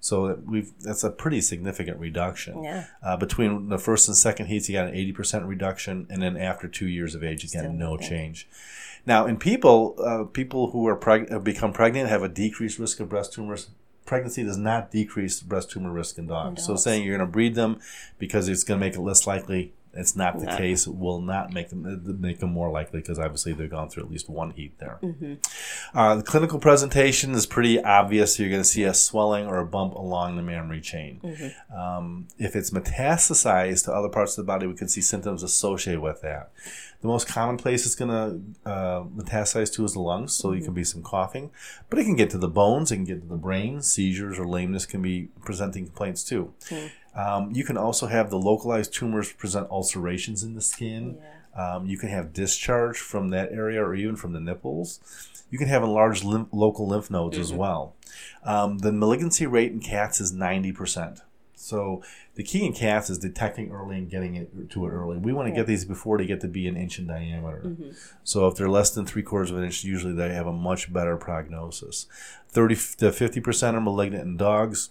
So 0.00 0.38
we've 0.46 0.70
that's 0.80 1.02
a 1.02 1.10
pretty 1.10 1.40
significant 1.40 1.98
reduction. 1.98 2.62
Yeah. 2.62 2.84
Uh, 3.02 3.16
between 3.16 3.68
the 3.68 3.78
first 3.78 4.06
and 4.06 4.16
second 4.16 4.46
heats, 4.46 4.68
you 4.68 4.76
got 4.76 4.88
an 4.88 4.94
80% 4.94 5.48
reduction, 5.48 6.06
and 6.08 6.22
then 6.22 6.36
after 6.36 6.68
two 6.68 6.86
years 6.86 7.14
of 7.16 7.24
age, 7.24 7.42
again, 7.42 7.64
Still 7.64 7.72
no 7.72 7.92
nothing. 7.94 8.08
change. 8.08 8.48
Now, 9.08 9.24
in 9.24 9.38
people, 9.38 9.94
uh, 10.04 10.24
people 10.24 10.70
who 10.72 10.86
are 10.86 10.94
preg- 10.94 11.30
have 11.30 11.42
become 11.42 11.72
pregnant 11.72 12.10
have 12.10 12.22
a 12.22 12.28
decreased 12.28 12.78
risk 12.78 13.00
of 13.00 13.08
breast 13.08 13.32
tumors. 13.32 13.70
Pregnancy 14.04 14.44
does 14.44 14.58
not 14.58 14.90
decrease 14.90 15.40
breast 15.40 15.70
tumor 15.70 15.90
risk 15.90 16.18
in 16.18 16.26
dogs. 16.26 16.62
So 16.62 16.74
dogs. 16.74 16.84
saying 16.84 17.04
you're 17.04 17.16
going 17.16 17.26
to 17.26 17.32
breed 17.32 17.54
them 17.54 17.80
because 18.18 18.50
it's 18.50 18.64
going 18.64 18.78
to 18.78 18.86
make 18.86 18.96
it 18.96 19.00
less 19.00 19.26
likely, 19.26 19.72
it's 19.98 20.16
not 20.16 20.38
the 20.38 20.46
No. 20.46 20.56
case. 20.56 20.86
Will 20.86 21.20
not 21.20 21.52
make 21.52 21.68
them 21.70 21.84
uh, 21.84 22.12
make 22.18 22.38
them 22.38 22.50
more 22.50 22.70
likely 22.70 23.00
because 23.00 23.18
obviously 23.18 23.52
they've 23.52 23.70
gone 23.70 23.88
through 23.90 24.04
at 24.04 24.10
least 24.10 24.28
one 24.30 24.50
heat 24.52 24.78
there. 24.78 24.98
Uh, 25.94 26.14
the 26.16 26.22
clinical 26.22 26.58
presentation 26.58 27.32
is 27.32 27.46
pretty 27.46 27.82
obvious. 27.82 28.38
You're 28.38 28.48
going 28.50 28.60
to 28.62 28.68
see 28.68 28.84
a 28.84 28.94
swelling 28.94 29.46
or 29.46 29.58
a 29.58 29.66
bump 29.66 29.94
along 29.94 30.36
the 30.36 30.42
mammary 30.42 30.80
chain. 30.80 31.20
Um, 31.76 32.28
if 32.38 32.54
it's 32.56 32.70
metastasized 32.70 33.84
to 33.86 33.92
other 33.92 34.08
parts 34.08 34.38
of 34.38 34.44
the 34.44 34.52
body, 34.52 34.66
we 34.66 34.74
can 34.74 34.88
see 34.88 35.00
symptoms 35.00 35.42
associated 35.42 36.00
with 36.00 36.20
that. 36.22 36.50
The 37.00 37.06
most 37.06 37.28
common 37.28 37.58
place 37.58 37.86
it's 37.86 37.94
going 37.94 38.10
to 38.10 38.68
uh, 38.68 39.04
metastasize 39.04 39.72
to 39.74 39.84
is 39.84 39.92
the 39.92 40.00
lungs, 40.00 40.32
so 40.32 40.50
you 40.52 40.64
can 40.64 40.74
be 40.74 40.82
some 40.82 41.00
coughing, 41.02 41.50
but 41.88 41.98
it 42.00 42.04
can 42.04 42.16
get 42.16 42.28
to 42.30 42.38
the 42.38 42.48
bones, 42.48 42.90
it 42.90 42.96
can 42.96 43.04
get 43.04 43.22
to 43.22 43.28
the 43.28 43.36
brain. 43.36 43.82
Seizures 43.82 44.36
or 44.36 44.48
lameness 44.48 44.84
can 44.84 45.00
be 45.00 45.28
presenting 45.44 45.84
complaints 45.86 46.24
too. 46.24 46.52
Um, 47.18 47.50
you 47.52 47.64
can 47.64 47.76
also 47.76 48.06
have 48.06 48.30
the 48.30 48.38
localized 48.38 48.94
tumors 48.94 49.32
present 49.32 49.68
ulcerations 49.70 50.44
in 50.44 50.54
the 50.54 50.60
skin. 50.60 51.18
Um, 51.56 51.86
you 51.86 51.98
can 51.98 52.08
have 52.10 52.32
discharge 52.32 52.98
from 52.98 53.30
that 53.30 53.50
area 53.50 53.82
or 53.82 53.94
even 53.94 54.14
from 54.14 54.32
the 54.32 54.40
nipples. 54.40 55.00
You 55.50 55.58
can 55.58 55.66
have 55.68 55.82
enlarged 55.82 56.22
lymph, 56.24 56.48
local 56.52 56.86
lymph 56.86 57.10
nodes 57.10 57.36
as 57.38 57.52
well. 57.58 57.96
Um, 58.44 58.78
the 58.78 58.92
malignancy 58.92 59.46
rate 59.46 59.72
in 59.72 59.80
cats 59.80 60.20
is 60.20 60.32
90%. 60.32 61.22
So 61.54 62.02
the 62.36 62.44
key 62.44 62.64
in 62.64 62.72
cats 62.72 63.10
is 63.10 63.18
detecting 63.18 63.72
early 63.72 63.98
and 63.98 64.08
getting 64.08 64.36
it 64.36 64.70
to 64.70 64.86
it 64.86 64.90
early. 64.90 65.18
We 65.18 65.32
want 65.32 65.48
to 65.48 65.54
get 65.54 65.66
these 65.66 65.84
before 65.84 66.16
they 66.18 66.26
get 66.26 66.40
to 66.42 66.48
be 66.48 66.68
an 66.68 66.76
inch 66.76 67.00
in 67.00 67.08
diameter. 67.08 67.74
So 68.22 68.46
if 68.46 68.54
they're 68.54 68.68
less 68.68 68.90
than 68.90 69.06
three 69.06 69.22
quarters 69.22 69.50
of 69.50 69.58
an 69.58 69.64
inch, 69.64 69.82
usually 69.82 70.14
they 70.14 70.32
have 70.32 70.46
a 70.46 70.52
much 70.52 70.92
better 70.92 71.16
prognosis. 71.16 72.06
30 72.50 72.74
to 72.76 73.10
50% 73.10 73.74
are 73.74 73.80
malignant 73.80 74.22
in 74.22 74.36
dogs. 74.36 74.90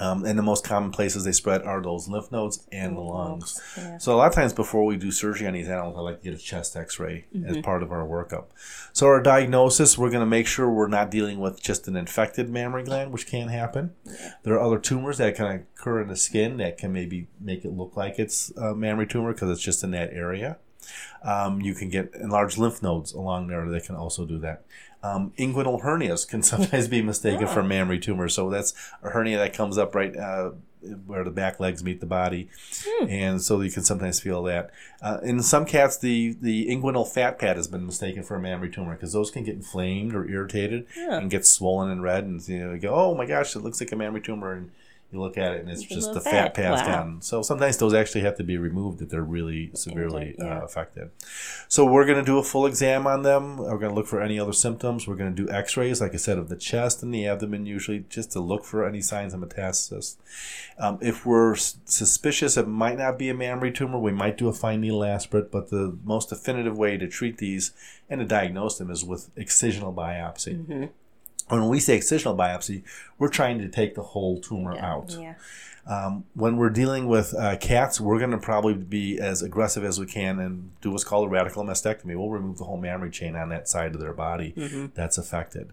Um, 0.00 0.24
and 0.24 0.38
the 0.38 0.42
most 0.42 0.64
common 0.64 0.90
places 0.90 1.24
they 1.24 1.32
spread 1.32 1.62
are 1.62 1.82
those 1.82 2.08
lymph 2.08 2.30
nodes 2.30 2.66
and 2.70 2.96
the 2.96 3.00
lungs. 3.00 3.60
Yeah. 3.76 3.98
So 3.98 4.14
a 4.14 4.16
lot 4.16 4.28
of 4.28 4.34
times 4.34 4.52
before 4.52 4.84
we 4.84 4.96
do 4.96 5.10
surgery 5.10 5.46
on 5.46 5.54
these 5.54 5.68
animals, 5.68 5.96
I 5.96 6.00
like 6.00 6.22
to 6.22 6.30
get 6.30 6.38
a 6.38 6.42
chest 6.42 6.76
X-ray 6.76 7.26
as 7.46 7.58
part 7.58 7.82
of 7.82 7.90
our 7.90 8.06
workup. 8.06 8.46
So 8.92 9.06
our 9.06 9.22
diagnosis, 9.22 9.98
we're 9.98 10.10
going 10.10 10.20
to 10.20 10.26
make 10.26 10.46
sure 10.46 10.70
we're 10.70 10.88
not 10.88 11.10
dealing 11.10 11.40
with 11.40 11.62
just 11.62 11.88
an 11.88 11.96
infected 11.96 12.48
mammary 12.48 12.84
gland, 12.84 13.12
which 13.12 13.26
can 13.26 13.48
happen. 13.48 13.94
There 14.42 14.54
are 14.54 14.62
other 14.62 14.78
tumors 14.78 15.18
that 15.18 15.34
can 15.34 15.46
occur 15.46 16.02
in 16.02 16.08
the 16.08 16.16
skin 16.16 16.58
that 16.58 16.78
can 16.78 16.92
maybe 16.92 17.28
make 17.40 17.64
it 17.64 17.72
look 17.72 17.96
like 17.96 18.18
it's 18.18 18.50
a 18.56 18.74
mammary 18.74 19.06
tumor 19.06 19.32
because 19.32 19.50
it's 19.50 19.62
just 19.62 19.82
in 19.82 19.90
that 19.92 20.12
area. 20.12 20.58
Um, 21.22 21.60
you 21.60 21.74
can 21.74 21.88
get 21.90 22.14
enlarged 22.14 22.58
lymph 22.58 22.82
nodes 22.82 23.12
along 23.12 23.48
there 23.48 23.68
that 23.68 23.84
can 23.84 23.96
also 23.96 24.24
do 24.24 24.38
that. 24.38 24.64
Um, 25.02 25.32
inguinal 25.38 25.80
hernias 25.82 26.26
can 26.28 26.42
sometimes 26.52 26.88
be 26.88 27.02
mistaken 27.02 27.46
for 27.46 27.62
mammary 27.62 27.98
tumors. 28.00 28.34
So 28.34 28.50
that's 28.50 28.74
a 29.02 29.10
hernia 29.10 29.38
that 29.38 29.52
comes 29.54 29.78
up 29.78 29.94
right 29.94 30.16
uh, 30.16 30.50
where 31.06 31.24
the 31.24 31.30
back 31.30 31.58
legs 31.60 31.82
meet 31.84 32.00
the 32.00 32.06
body, 32.06 32.48
and 33.08 33.42
so 33.42 33.60
you 33.60 33.70
can 33.70 33.82
sometimes 33.84 34.20
feel 34.20 34.42
that. 34.44 34.70
Uh, 35.02 35.18
in 35.22 35.42
some 35.42 35.64
cats, 35.64 35.96
the 35.98 36.36
the 36.40 36.66
inguinal 36.68 37.06
fat 37.06 37.38
pad 37.38 37.56
has 37.56 37.66
been 37.68 37.84
mistaken 37.86 38.22
for 38.22 38.36
a 38.36 38.40
mammary 38.40 38.70
tumor 38.70 38.94
because 38.94 39.12
those 39.12 39.30
can 39.30 39.42
get 39.44 39.54
inflamed 39.56 40.14
or 40.14 40.28
irritated 40.28 40.86
Yeah. 40.96 41.18
and 41.18 41.30
get 41.30 41.44
swollen 41.46 41.90
and 41.90 42.02
red, 42.02 42.24
and 42.24 42.46
you 42.48 42.58
know 42.64 42.72
you 42.74 42.78
go, 42.80 42.94
oh 42.94 43.14
my 43.14 43.26
gosh, 43.26 43.54
it 43.56 43.60
looks 43.60 43.80
like 43.80 43.92
a 43.92 43.96
mammary 43.96 44.20
tumor, 44.20 44.52
and 44.52 44.70
you 45.10 45.18
look 45.20 45.38
at 45.38 45.52
it 45.54 45.60
and 45.60 45.70
it's 45.70 45.82
just 45.82 46.12
the 46.12 46.20
fat 46.20 46.54
fat. 46.54 46.54
passed 46.54 46.84
Wow. 46.86 46.92
down. 46.92 47.22
So 47.22 47.40
sometimes 47.40 47.78
those 47.78 47.94
actually 47.94 48.20
have 48.22 48.36
to 48.36 48.44
be 48.44 48.58
removed 48.58 49.00
if 49.00 49.08
they're 49.08 49.22
really 49.22 49.70
severely 49.74 50.34
yeah. 50.38 50.58
uh, 50.58 50.64
affected. 50.64 51.10
So 51.66 51.86
we're 51.86 52.04
going 52.04 52.18
to 52.18 52.24
do 52.24 52.36
a 52.38 52.42
full 52.42 52.66
exam 52.66 53.06
on 53.06 53.22
them. 53.22 53.56
We're 53.56 53.78
going 53.78 53.90
to 53.90 53.94
look 53.94 54.06
for 54.06 54.20
any 54.20 54.38
other 54.38 54.52
symptoms. 54.52 55.08
We're 55.08 55.16
going 55.16 55.34
to 55.34 55.44
do 55.46 55.50
X-rays, 55.50 56.02
like 56.02 56.12
I 56.12 56.18
said, 56.18 56.36
of 56.36 56.50
the 56.50 56.56
chest 56.56 57.02
and 57.02 57.14
the 57.14 57.26
abdomen 57.26 57.64
usually, 57.64 58.04
just 58.10 58.32
to 58.32 58.40
look 58.40 58.64
for 58.66 58.86
any 58.86 59.00
signs 59.00 59.32
of 59.32 59.40
metastasis. 59.40 60.16
Um, 60.78 60.98
if 61.00 61.24
we're 61.24 61.54
s- 61.54 61.78
suspicious 61.86 62.56
it 62.58 62.68
might 62.68 62.98
not 62.98 63.18
be 63.18 63.30
a 63.30 63.34
mammary 63.34 63.72
tumor, 63.72 63.98
we 63.98 64.12
might 64.12 64.36
do 64.36 64.48
a 64.48 64.52
fine 64.52 64.82
needle 64.82 65.04
aspirate. 65.04 65.50
But 65.50 65.70
the 65.70 65.96
most 66.04 66.28
definitive 66.28 66.76
way 66.76 66.98
to 66.98 67.08
treat 67.08 67.38
these 67.38 67.72
and 68.10 68.20
to 68.20 68.26
diagnose 68.26 68.76
them 68.78 68.90
is 68.90 69.04
with 69.04 69.34
excisional 69.36 69.94
biopsy. 69.94 70.58
Mm-hmm. 70.66 70.84
When 71.48 71.68
we 71.68 71.80
say 71.80 71.98
excisional 71.98 72.36
biopsy, 72.36 72.82
we're 73.18 73.28
trying 73.28 73.58
to 73.58 73.68
take 73.68 73.94
the 73.94 74.02
whole 74.02 74.40
tumor 74.40 74.76
out. 74.78 75.10
Yeah. 75.18 75.34
Um, 75.86 76.24
when 76.34 76.58
we're 76.58 76.68
dealing 76.68 77.06
with 77.08 77.34
uh, 77.34 77.56
cats, 77.56 77.98
we're 77.98 78.18
going 78.18 78.32
to 78.32 78.38
probably 78.38 78.74
be 78.74 79.18
as 79.18 79.40
aggressive 79.40 79.84
as 79.84 79.98
we 79.98 80.04
can 80.04 80.38
and 80.38 80.70
do 80.82 80.90
what's 80.90 81.02
called 81.04 81.26
a 81.26 81.30
radical 81.30 81.64
mastectomy. 81.64 82.14
We'll 82.16 82.28
remove 82.28 82.58
the 82.58 82.64
whole 82.64 82.76
mammary 82.76 83.10
chain 83.10 83.36
on 83.36 83.48
that 83.48 83.68
side 83.68 83.94
of 83.94 84.00
their 84.00 84.12
body 84.12 84.52
Mm-hmm. 84.54 84.86
that's 84.94 85.16
affected. 85.16 85.70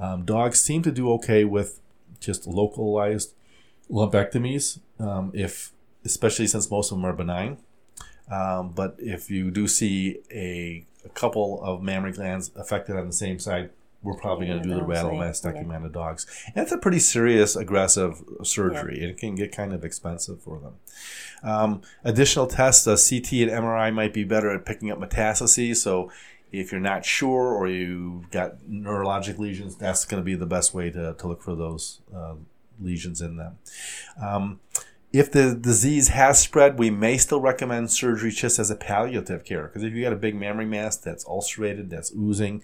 Um, 0.00 0.24
dogs 0.24 0.60
seem 0.60 0.82
to 0.82 0.90
do 0.90 1.12
okay 1.12 1.44
with 1.44 1.78
just 2.18 2.46
localized 2.48 3.34
lumpectomies, 3.90 4.80
um, 4.98 5.30
if 5.34 5.70
especially 6.04 6.48
since 6.48 6.68
most 6.70 6.90
of 6.90 6.98
them 6.98 7.04
are 7.04 7.12
benign. 7.12 7.58
Um, 8.30 8.70
but 8.70 8.96
if 8.98 9.30
you 9.30 9.50
do 9.52 9.68
see 9.68 10.18
a, 10.32 10.84
a 11.04 11.08
couple 11.10 11.62
of 11.62 11.82
mammary 11.82 12.12
glands 12.12 12.50
affected 12.56 12.96
on 12.96 13.06
the 13.06 13.12
same 13.12 13.38
side, 13.38 13.70
we're 14.02 14.16
probably 14.16 14.46
going 14.46 14.62
to 14.62 14.68
do 14.68 14.74
the 14.74 14.80
those, 14.80 14.88
radical 14.88 15.16
yeah, 15.16 15.30
mastectomy 15.30 15.74
on 15.74 15.82
the 15.82 15.88
dogs. 15.88 16.26
And 16.46 16.56
it's 16.56 16.72
a 16.72 16.78
pretty 16.78 16.98
serious, 16.98 17.54
aggressive 17.54 18.22
surgery. 18.42 19.00
It 19.00 19.16
can 19.16 19.34
get 19.34 19.54
kind 19.54 19.72
of 19.72 19.84
expensive 19.84 20.42
for 20.42 20.58
them. 20.58 20.74
Um, 21.42 21.82
additional 22.04 22.46
tests, 22.46 22.86
uh, 22.86 22.96
CT 22.96 23.32
and 23.32 23.50
MRI 23.50 23.92
might 23.94 24.12
be 24.12 24.24
better 24.24 24.50
at 24.50 24.64
picking 24.64 24.90
up 24.90 24.98
metastases. 24.98 25.76
So 25.76 26.10
if 26.50 26.72
you're 26.72 26.80
not 26.80 27.04
sure 27.04 27.54
or 27.54 27.68
you've 27.68 28.30
got 28.30 28.58
neurologic 28.68 29.38
lesions, 29.38 29.76
that's 29.76 30.04
going 30.04 30.20
to 30.20 30.24
be 30.24 30.34
the 30.34 30.46
best 30.46 30.74
way 30.74 30.90
to, 30.90 31.14
to 31.14 31.28
look 31.28 31.42
for 31.42 31.54
those 31.54 32.00
uh, 32.14 32.34
lesions 32.80 33.20
in 33.20 33.36
them. 33.36 33.58
Um, 34.20 34.60
if 35.12 35.30
the 35.30 35.54
disease 35.54 36.08
has 36.08 36.38
spread, 36.38 36.78
we 36.78 36.88
may 36.88 37.18
still 37.18 37.40
recommend 37.40 37.90
surgery 37.90 38.30
just 38.30 38.58
as 38.58 38.70
a 38.70 38.76
palliative 38.76 39.44
care. 39.44 39.64
Because 39.64 39.82
if 39.82 39.92
you 39.92 40.02
got 40.02 40.12
a 40.12 40.16
big 40.16 40.34
mammary 40.34 40.64
mass 40.64 40.96
that's 40.96 41.26
ulcerated, 41.26 41.90
that's 41.90 42.12
oozing, 42.14 42.62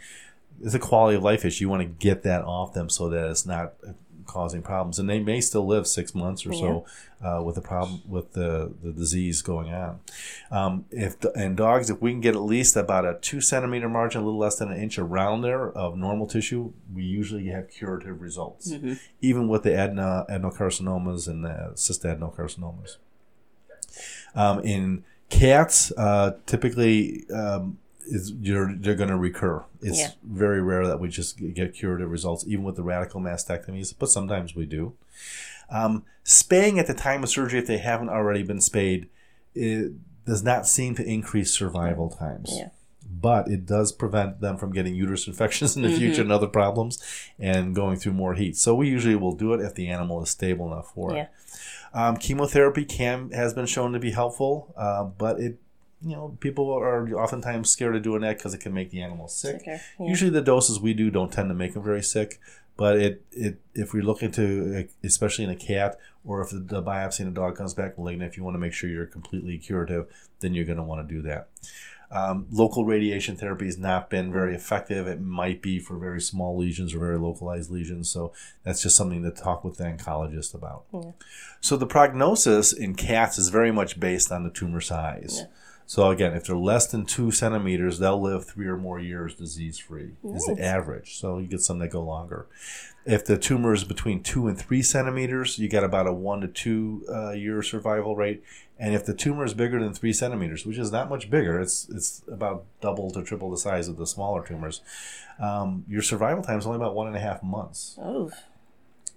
it's 0.63 0.75
a 0.75 0.79
quality 0.79 1.17
of 1.17 1.23
life 1.23 1.45
issue. 1.45 1.65
You 1.65 1.69
want 1.69 1.83
to 1.83 1.89
get 1.89 2.23
that 2.23 2.43
off 2.43 2.75
them 2.75 2.89
so 2.89 3.09
that 3.11 3.31
it's 3.31 3.47
not 3.47 3.75
causing 4.29 4.63
problems. 4.63 4.99
And 5.01 5.11
they 5.11 5.19
may 5.19 5.41
still 5.41 5.67
live 5.67 5.87
six 5.89 6.15
months 6.15 6.47
or 6.47 6.53
so 6.53 6.87
uh, 7.25 7.43
with 7.43 7.57
the 7.57 7.61
problem 7.61 8.03
with 8.07 8.35
the, 8.35 8.73
the 8.83 8.93
disease 8.93 9.43
going 9.43 9.73
on. 9.73 10.01
Um, 10.53 10.85
if 10.91 11.17
and 11.35 11.57
dogs, 11.57 11.91
if 11.91 12.01
we 12.01 12.13
can 12.13 12.21
get 12.21 12.37
at 12.37 12.43
least 12.43 12.77
about 12.77 13.05
a 13.05 13.19
two 13.21 13.41
centimeter 13.41 13.89
margin, 13.89 14.21
a 14.21 14.25
little 14.25 14.39
less 14.39 14.57
than 14.57 14.71
an 14.71 14.81
inch 14.81 14.99
around 14.99 15.43
there 15.43 15.73
of 15.73 15.97
normal 15.97 16.29
tissue, 16.29 16.73
we 16.95 17.03
usually 17.03 17.47
have 17.47 17.69
curative 17.71 18.21
results, 18.21 18.71
even 19.21 19.49
with 19.49 19.65
the 19.65 19.71
adeno, 19.71 20.27
adenocarcinomas 20.31 21.27
and 21.27 21.45
the 21.45 21.73
cystadenocarcinomas. 21.75 22.99
Um, 24.35 24.61
in 24.61 25.05
cats, 25.31 25.91
uh, 25.97 26.33
typically 26.47 27.29
um, 27.31 27.79
is 28.11 28.33
you're 28.41 28.75
they're 28.77 28.95
going 28.95 29.11
to 29.11 29.17
recur. 29.17 29.65
It's 29.83 29.99
Yeah. 29.99 30.11
very 30.25 30.63
rare 30.63 30.87
that 30.87 31.01
we 31.01 31.09
just 31.09 31.39
get 31.55 31.75
curative 31.75 32.11
results, 32.11 32.45
even 32.47 32.65
with 32.65 32.77
the 32.77 32.83
radical 32.83 33.21
mastectomies, 33.21 33.95
but 33.99 34.09
sometimes 34.09 34.55
we 34.55 34.67
do. 34.67 34.95
Um, 35.71 36.05
spaying 36.25 36.79
at 36.79 36.87
the 36.87 36.95
time 36.95 37.23
of 37.23 37.29
surgery, 37.29 37.59
if 37.61 37.67
they 37.67 37.79
haven't 37.79 38.09
already 38.09 38.43
been 38.43 38.61
spayed, 38.61 39.09
it 39.55 39.93
does 40.25 40.43
not 40.43 40.67
seem 40.67 40.95
to 40.97 41.05
increase 41.05 41.53
survival 41.53 42.09
times. 42.11 42.51
Yeah. 42.55 42.69
But 43.11 43.49
it 43.49 43.65
does 43.67 43.91
prevent 43.93 44.41
them 44.41 44.59
from 44.59 44.73
getting 44.73 44.95
uterus 44.95 45.27
infections 45.27 45.77
in 45.77 45.83
the 45.83 45.91
future 45.91 46.21
and 46.23 46.31
other 46.31 46.47
problems 46.47 47.03
and 47.39 47.75
going 47.75 47.97
through 47.99 48.13
more 48.13 48.35
heat. 48.35 48.57
So 48.57 48.75
we 48.75 48.89
usually 48.89 49.17
will 49.17 49.35
do 49.35 49.55
it 49.55 49.61
if 49.61 49.75
the 49.75 49.89
animal 49.89 50.23
is 50.23 50.29
stable 50.31 50.67
enough 50.73 50.93
for 50.95 51.15
Yeah. 51.15 51.23
it. 51.23 51.29
Um, 51.95 52.17
chemotherapy 52.19 52.85
can 52.85 53.31
has 53.31 53.55
been 53.55 53.65
shown 53.67 53.93
to 53.95 53.99
be 53.99 54.11
helpful, 54.11 54.75
uh, 54.77 55.05
but 55.05 55.41
it 55.41 55.59
you 56.03 56.15
know 56.15 56.37
people 56.41 56.71
are 56.73 57.09
oftentimes 57.15 57.71
scared 57.71 57.97
of 57.97 58.03
doing 58.03 58.23
that 58.23 58.39
because 58.39 58.55
it 58.55 58.61
can 58.61 58.73
make 58.73 58.91
the 58.91 59.03
animal 59.03 59.29
sick. 59.29 59.61
Sicker, 59.61 59.81
yeah. 59.99 60.07
Usually 60.07 60.31
the 60.31 60.41
doses 60.41 60.81
we 60.81 60.95
do 60.95 61.11
don't 61.11 61.33
tend 61.33 61.49
to 61.49 61.55
make 61.55 61.75
them 61.75 61.83
very 61.83 62.03
sick, 62.03 62.41
but 62.77 62.99
it, 62.99 63.25
it 63.33 63.61
if 63.75 63.93
we 63.93 64.01
look 64.01 64.23
into 64.23 64.89
especially 65.03 65.45
in 65.45 65.51
a 65.51 65.57
cat 65.57 65.99
or 66.25 66.41
if 66.41 66.51
the, 66.51 66.59
the 66.59 66.83
biopsy 66.83 67.21
in 67.21 67.29
a 67.29 67.33
dog 67.33 67.57
comes 67.57 67.75
back 67.75 67.99
malignant, 67.99 68.31
if 68.31 68.37
you 68.37 68.45
want 68.45 68.55
to 68.55 68.61
make 68.61 68.73
sure 68.73 68.89
you're 68.89 69.07
completely 69.07 69.59
curative, 69.59 70.07
then 70.41 70.55
you're 70.55 70.65
going 70.65 70.79
to 70.79 70.85
want 70.85 71.07
to 71.07 71.15
do 71.15 71.23
that. 71.23 71.49
Um, 72.11 72.47
local 72.51 72.87
radiation 72.87 73.37
therapy 73.37 73.67
has 73.67 73.77
not 73.77 74.09
been 74.09 74.33
very 74.33 74.55
effective. 74.55 75.07
It 75.07 75.21
might 75.21 75.61
be 75.61 75.79
for 75.79 75.99
very 75.99 76.23
small 76.23 76.57
lesions 76.57 76.95
or 76.95 77.01
very 77.01 77.19
localized 77.19 77.71
lesions. 77.71 78.11
So 78.11 78.33
that's 78.63 78.83
just 78.83 78.97
something 78.97 79.23
to 79.25 79.31
talk 79.31 79.63
with 79.63 79.77
the 79.77 79.85
oncologist 79.85 80.55
about. 80.55 80.85
Yeah. 80.93 81.11
So 81.61 81.77
the 81.77 81.87
prognosis 81.87 82.73
in 82.73 82.95
cats 82.95 83.37
is 83.37 83.51
very 83.51 83.73
much 83.73 84.01
based 84.01 84.33
on 84.33 84.45
the 84.45 84.51
tumor 84.51 84.81
size. 84.81 85.45
So 85.89 86.11
again, 86.11 86.35
if 86.35 86.45
they're 86.45 86.55
less 86.55 86.87
than 86.87 87.07
two 87.07 87.31
centimeters, 87.31 87.99
they'll 87.99 88.21
live 88.21 88.45
three 88.45 88.67
or 88.67 88.77
more 88.77 89.01
years 89.01 89.35
disease 89.35 89.79
free. 89.79 90.11
Is 90.23 90.45
the 90.45 90.63
average. 90.63 91.17
So 91.17 91.39
you 91.39 91.47
get 91.47 91.63
some 91.63 91.79
that 91.79 91.89
go 91.89 92.03
longer. 92.03 92.47
If 93.07 93.25
the 93.25 93.39
tumor 93.39 93.73
is 93.73 93.85
between 93.85 94.23
two 94.23 94.49
and 94.49 94.59
three 94.59 94.83
centimeters, 94.83 95.59
you 95.59 95.67
got 95.67 95.85
about 95.85 96.07
a 96.07 96.13
one 96.13 96.43
to 96.43 96.49
two 96.49 97.07
uh, 97.11 97.31
year 97.31 97.63
survival 97.63 98.17
rate. 98.17 98.45
And 98.79 98.95
if 98.95 99.07
the 99.07 99.15
tumor 99.15 99.47
is 99.47 99.55
bigger 99.55 99.83
than 99.83 99.95
three 99.95 100.13
centimeters, 100.13 100.67
which 100.67 100.77
is 100.77 100.93
not 100.93 101.09
much 101.09 101.31
bigger, 101.31 101.59
it's 101.59 101.89
it's 101.89 102.23
about 102.31 102.67
double 102.83 103.11
to 103.13 103.23
triple 103.23 103.51
the 103.51 103.57
size 103.57 103.89
of 103.89 103.97
the 103.97 104.07
smaller 104.07 104.47
tumors. 104.47 104.83
Um, 105.41 105.87
your 105.89 106.03
survival 106.03 106.43
time 106.45 106.59
is 106.59 106.67
only 106.67 106.77
about 106.77 106.95
one 106.95 107.07
and 107.07 107.17
a 107.17 107.21
half 107.21 107.43
months. 107.43 107.99
Oh, 107.99 108.31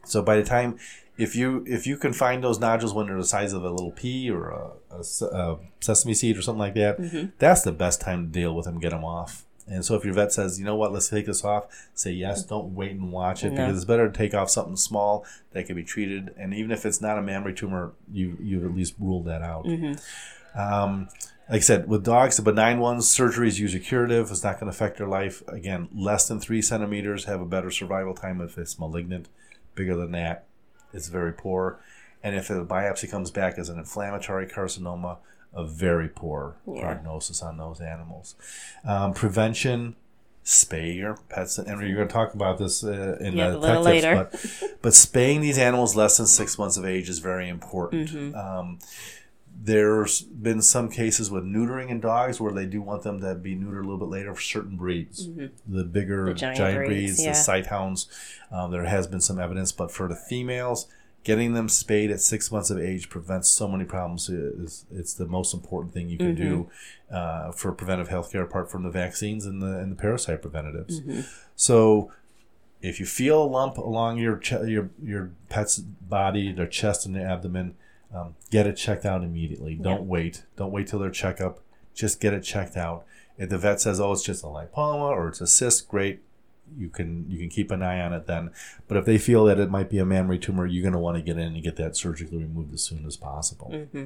So 0.04 0.22
by 0.22 0.38
the 0.38 0.44
time, 0.44 0.78
if 1.18 1.36
you 1.36 1.64
if 1.68 1.86
you 1.86 1.98
can 1.98 2.14
find 2.14 2.44
those 2.44 2.60
nodules 2.60 2.94
when 2.94 3.08
they're 3.08 3.18
the 3.18 3.26
size 3.26 3.54
of 3.54 3.64
a 3.64 3.70
little 3.70 3.92
pea 3.92 4.30
or 4.32 4.50
a, 4.50 4.72
a 4.92 5.26
a 5.26 5.60
sesame 5.80 6.14
seed 6.14 6.38
or 6.38 6.42
something 6.42 6.60
like 6.60 6.74
that, 6.76 7.00
mm-hmm. 7.00 7.28
that's 7.38 7.62
the 7.62 7.72
best 7.72 8.02
time 8.02 8.26
to 8.26 8.32
deal 8.32 8.56
with 8.56 8.66
them, 8.66 8.80
get 8.80 8.92
them 8.92 9.04
off. 9.04 9.46
And 9.68 9.86
so 9.86 9.96
if 9.96 10.04
your 10.04 10.14
vet 10.14 10.34
says, 10.34 10.60
you 10.60 10.66
know 10.66 10.76
what, 10.76 10.92
let's 10.92 11.10
take 11.10 11.28
this 11.28 11.46
off, 11.46 11.66
say 11.94 12.12
yes. 12.12 12.42
Mm-hmm. 12.42 12.50
Don't 12.50 12.76
wait 12.76 12.92
and 12.92 13.12
watch 13.12 13.44
it 13.44 13.52
because 13.52 13.76
it's 13.76 13.86
better 13.86 14.10
to 14.10 14.18
take 14.18 14.34
off 14.34 14.50
something 14.50 14.76
small 14.76 15.26
that 15.52 15.66
can 15.66 15.76
be 15.76 15.84
treated. 15.84 16.34
And 16.38 16.54
even 16.54 16.72
if 16.72 16.86
it's 16.86 17.02
not 17.02 17.18
a 17.18 17.22
mammary 17.22 17.54
tumor, 17.54 17.94
you 18.12 18.38
you've 18.42 18.66
at 18.66 18.76
least 18.76 18.96
ruled 19.00 19.26
that 19.26 19.42
out. 19.42 19.66
Mm-hmm. 19.66 20.60
Um, 20.60 21.10
like 21.50 21.58
I 21.58 21.60
said, 21.60 21.88
with 21.88 22.04
dogs, 22.04 22.38
the 22.38 22.44
benign 22.44 22.80
ones, 22.80 23.10
surgery 23.10 23.48
is 23.48 23.60
usually 23.60 23.84
curative. 23.84 24.32
It's 24.32 24.44
not 24.44 24.60
going 24.60 24.72
to 24.72 24.76
affect 24.76 24.98
their 24.98 25.08
life. 25.08 25.44
Again, 25.48 25.90
less 25.94 26.28
than 26.28 26.40
three 26.40 26.62
centimeters 26.62 27.26
have 27.26 27.42
a 27.42 27.46
better 27.46 27.70
survival 27.70 28.14
time 28.14 28.42
if 28.42 28.58
it's 28.58 28.80
malignant. 28.80 29.28
Bigger 29.76 29.96
than 29.96 30.12
that, 30.12 30.46
it's 30.94 31.08
very 31.08 31.34
poor. 31.34 31.80
And 32.24 32.36
if 32.36 32.50
a 32.50 32.66
biopsy 32.66 33.10
comes 33.10 33.32
back 33.32 33.58
as 33.58 33.70
an 33.70 33.80
inflammatory 33.80 34.46
carcinoma, 34.48 35.18
a 35.54 35.66
very 35.66 36.08
poor 36.08 36.56
Yeah. 36.68 36.82
prognosis 36.82 37.42
on 37.42 37.58
those 37.58 37.82
animals. 37.82 38.36
Um, 38.86 39.14
prevention, 39.14 39.96
spay 40.46 40.96
your 40.96 41.18
pets, 41.30 41.58
and 41.58 41.80
we're 41.80 41.96
going 41.96 42.08
to 42.08 42.14
talk 42.14 42.34
about 42.34 42.58
this 42.58 42.84
uh, 42.84 43.18
in 43.20 43.34
Yeah, 43.38 43.50
the 43.52 43.58
a 43.58 43.60
little 43.60 43.84
tips, 43.84 43.86
later. 44.04 44.30
but 44.32 44.64
but 44.82 44.94
spaying 44.94 45.42
these 45.42 45.58
animals 45.58 45.96
less 45.96 46.18
than 46.18 46.26
six 46.28 46.58
months 46.58 46.78
of 46.78 46.86
age 46.86 47.10
is 47.10 47.20
very 47.20 47.48
important. 47.50 48.10
Mm-hmm. 48.10 48.36
Um, 48.36 48.80
there's 49.64 50.22
been 50.22 50.62
some 50.62 50.90
cases 50.90 51.30
with 51.30 51.44
neutering 51.44 51.90
in 51.90 52.00
dogs 52.00 52.42
where 52.42 52.52
they 52.52 52.66
do 52.66 52.82
want 52.82 53.04
them 53.04 53.22
to 53.22 53.36
be 53.36 53.56
neutered 53.56 53.80
a 53.80 53.88
little 53.88 53.98
bit 54.00 54.08
later 54.10 54.34
for 54.34 54.42
certain 54.42 54.76
breeds. 54.76 55.28
The 55.68 55.84
bigger 55.84 56.22
Mm-hmm. 56.26 56.28
The 56.30 56.34
giant, 56.34 56.58
giant 56.58 56.78
breeds, 56.78 56.90
breeds, 56.90 57.24
yeah. 57.24 57.30
the 57.32 57.36
sight 57.36 57.68
hounds, 57.68 58.08
um, 58.52 58.72
there 58.72 58.86
has 58.86 59.06
been 59.08 59.22
some 59.22 59.40
evidence. 59.40 59.72
But 59.72 59.92
for 59.92 60.08
the 60.08 60.16
females, 60.16 60.88
getting 61.24 61.54
them 61.54 61.70
spayed 61.70 62.10
at 62.10 62.22
six 62.22 62.52
months 62.52 62.72
of 62.72 62.80
age 62.80 63.08
prevents 63.10 63.50
so 63.52 63.68
many 63.68 63.84
problems. 63.86 64.30
It's, 64.30 64.86
it's 64.92 65.14
the 65.14 65.28
most 65.28 65.54
important 65.54 65.94
thing 65.94 66.10
you 66.10 66.18
can 66.18 66.34
do 66.34 66.70
Mm-hmm. 67.12 67.16
uh, 67.16 67.52
for 67.52 67.72
preventive 67.74 68.10
healthcare, 68.10 68.42
apart 68.44 68.72
from 68.72 68.82
the 68.84 68.90
vaccines 68.90 69.46
and 69.46 69.62
the 69.62 69.78
and 69.80 69.92
the 69.92 69.96
parasite 69.96 70.42
preventatives. 70.42 71.02
Mm-hmm. 71.02 71.22
So 71.56 72.12
if 72.82 73.00
you 73.00 73.06
feel 73.06 73.44
a 73.44 73.46
lump 73.46 73.78
along 73.78 74.18
your 74.18 74.38
ch- 74.38 74.54
your 74.66 74.90
your 75.04 75.30
pet's 75.50 75.78
body, 75.78 76.52
their 76.52 76.66
chest 76.66 77.06
and 77.06 77.14
their 77.16 77.28
abdomen, 77.28 77.76
um, 78.14 78.36
get 78.50 78.68
it 78.68 78.76
checked 78.76 79.06
out 79.06 79.24
immediately. 79.24 79.76
Don't 79.76 80.08
wait. 80.08 80.44
Don't 80.58 80.72
wait 80.72 80.88
till 80.88 81.00
their 81.00 81.10
checkup. 81.12 81.60
Just 81.94 82.20
get 82.20 82.34
it 82.34 82.42
checked 82.42 82.78
out. 82.78 83.06
If 83.38 83.50
the 83.50 83.58
vet 83.58 83.82
says, 83.82 84.00
"Oh, 84.00 84.12
it's 84.12 84.24
just 84.24 84.44
a 84.44 84.48
lipoma 84.48 85.10
or 85.10 85.28
it's 85.30 85.42
a 85.42 85.48
cyst," 85.48 85.88
great. 85.88 86.22
You 86.78 86.90
can 86.90 87.30
you 87.30 87.38
can 87.40 87.50
keep 87.50 87.72
an 87.72 87.82
eye 87.82 88.02
on 88.02 88.14
it 88.14 88.28
then. 88.28 88.52
But 88.88 88.98
if 88.98 89.06
they 89.06 89.18
feel 89.18 89.46
that 89.46 89.60
it 89.60 89.70
might 89.70 89.90
be 89.90 89.98
a 89.98 90.06
mammary 90.06 90.40
tumor, 90.40 90.66
you're 90.66 90.84
going 90.84 90.94
to 90.94 91.00
want 91.00 91.18
to 91.18 91.24
get 91.24 91.38
in 91.38 91.54
and 91.54 91.64
get 91.64 91.76
that 91.78 91.96
surgically 91.96 92.40
removed 92.40 92.74
as 92.74 92.84
soon 92.84 93.06
as 93.06 93.18
possible. 93.18 93.72
Mm-hmm. 93.74 94.06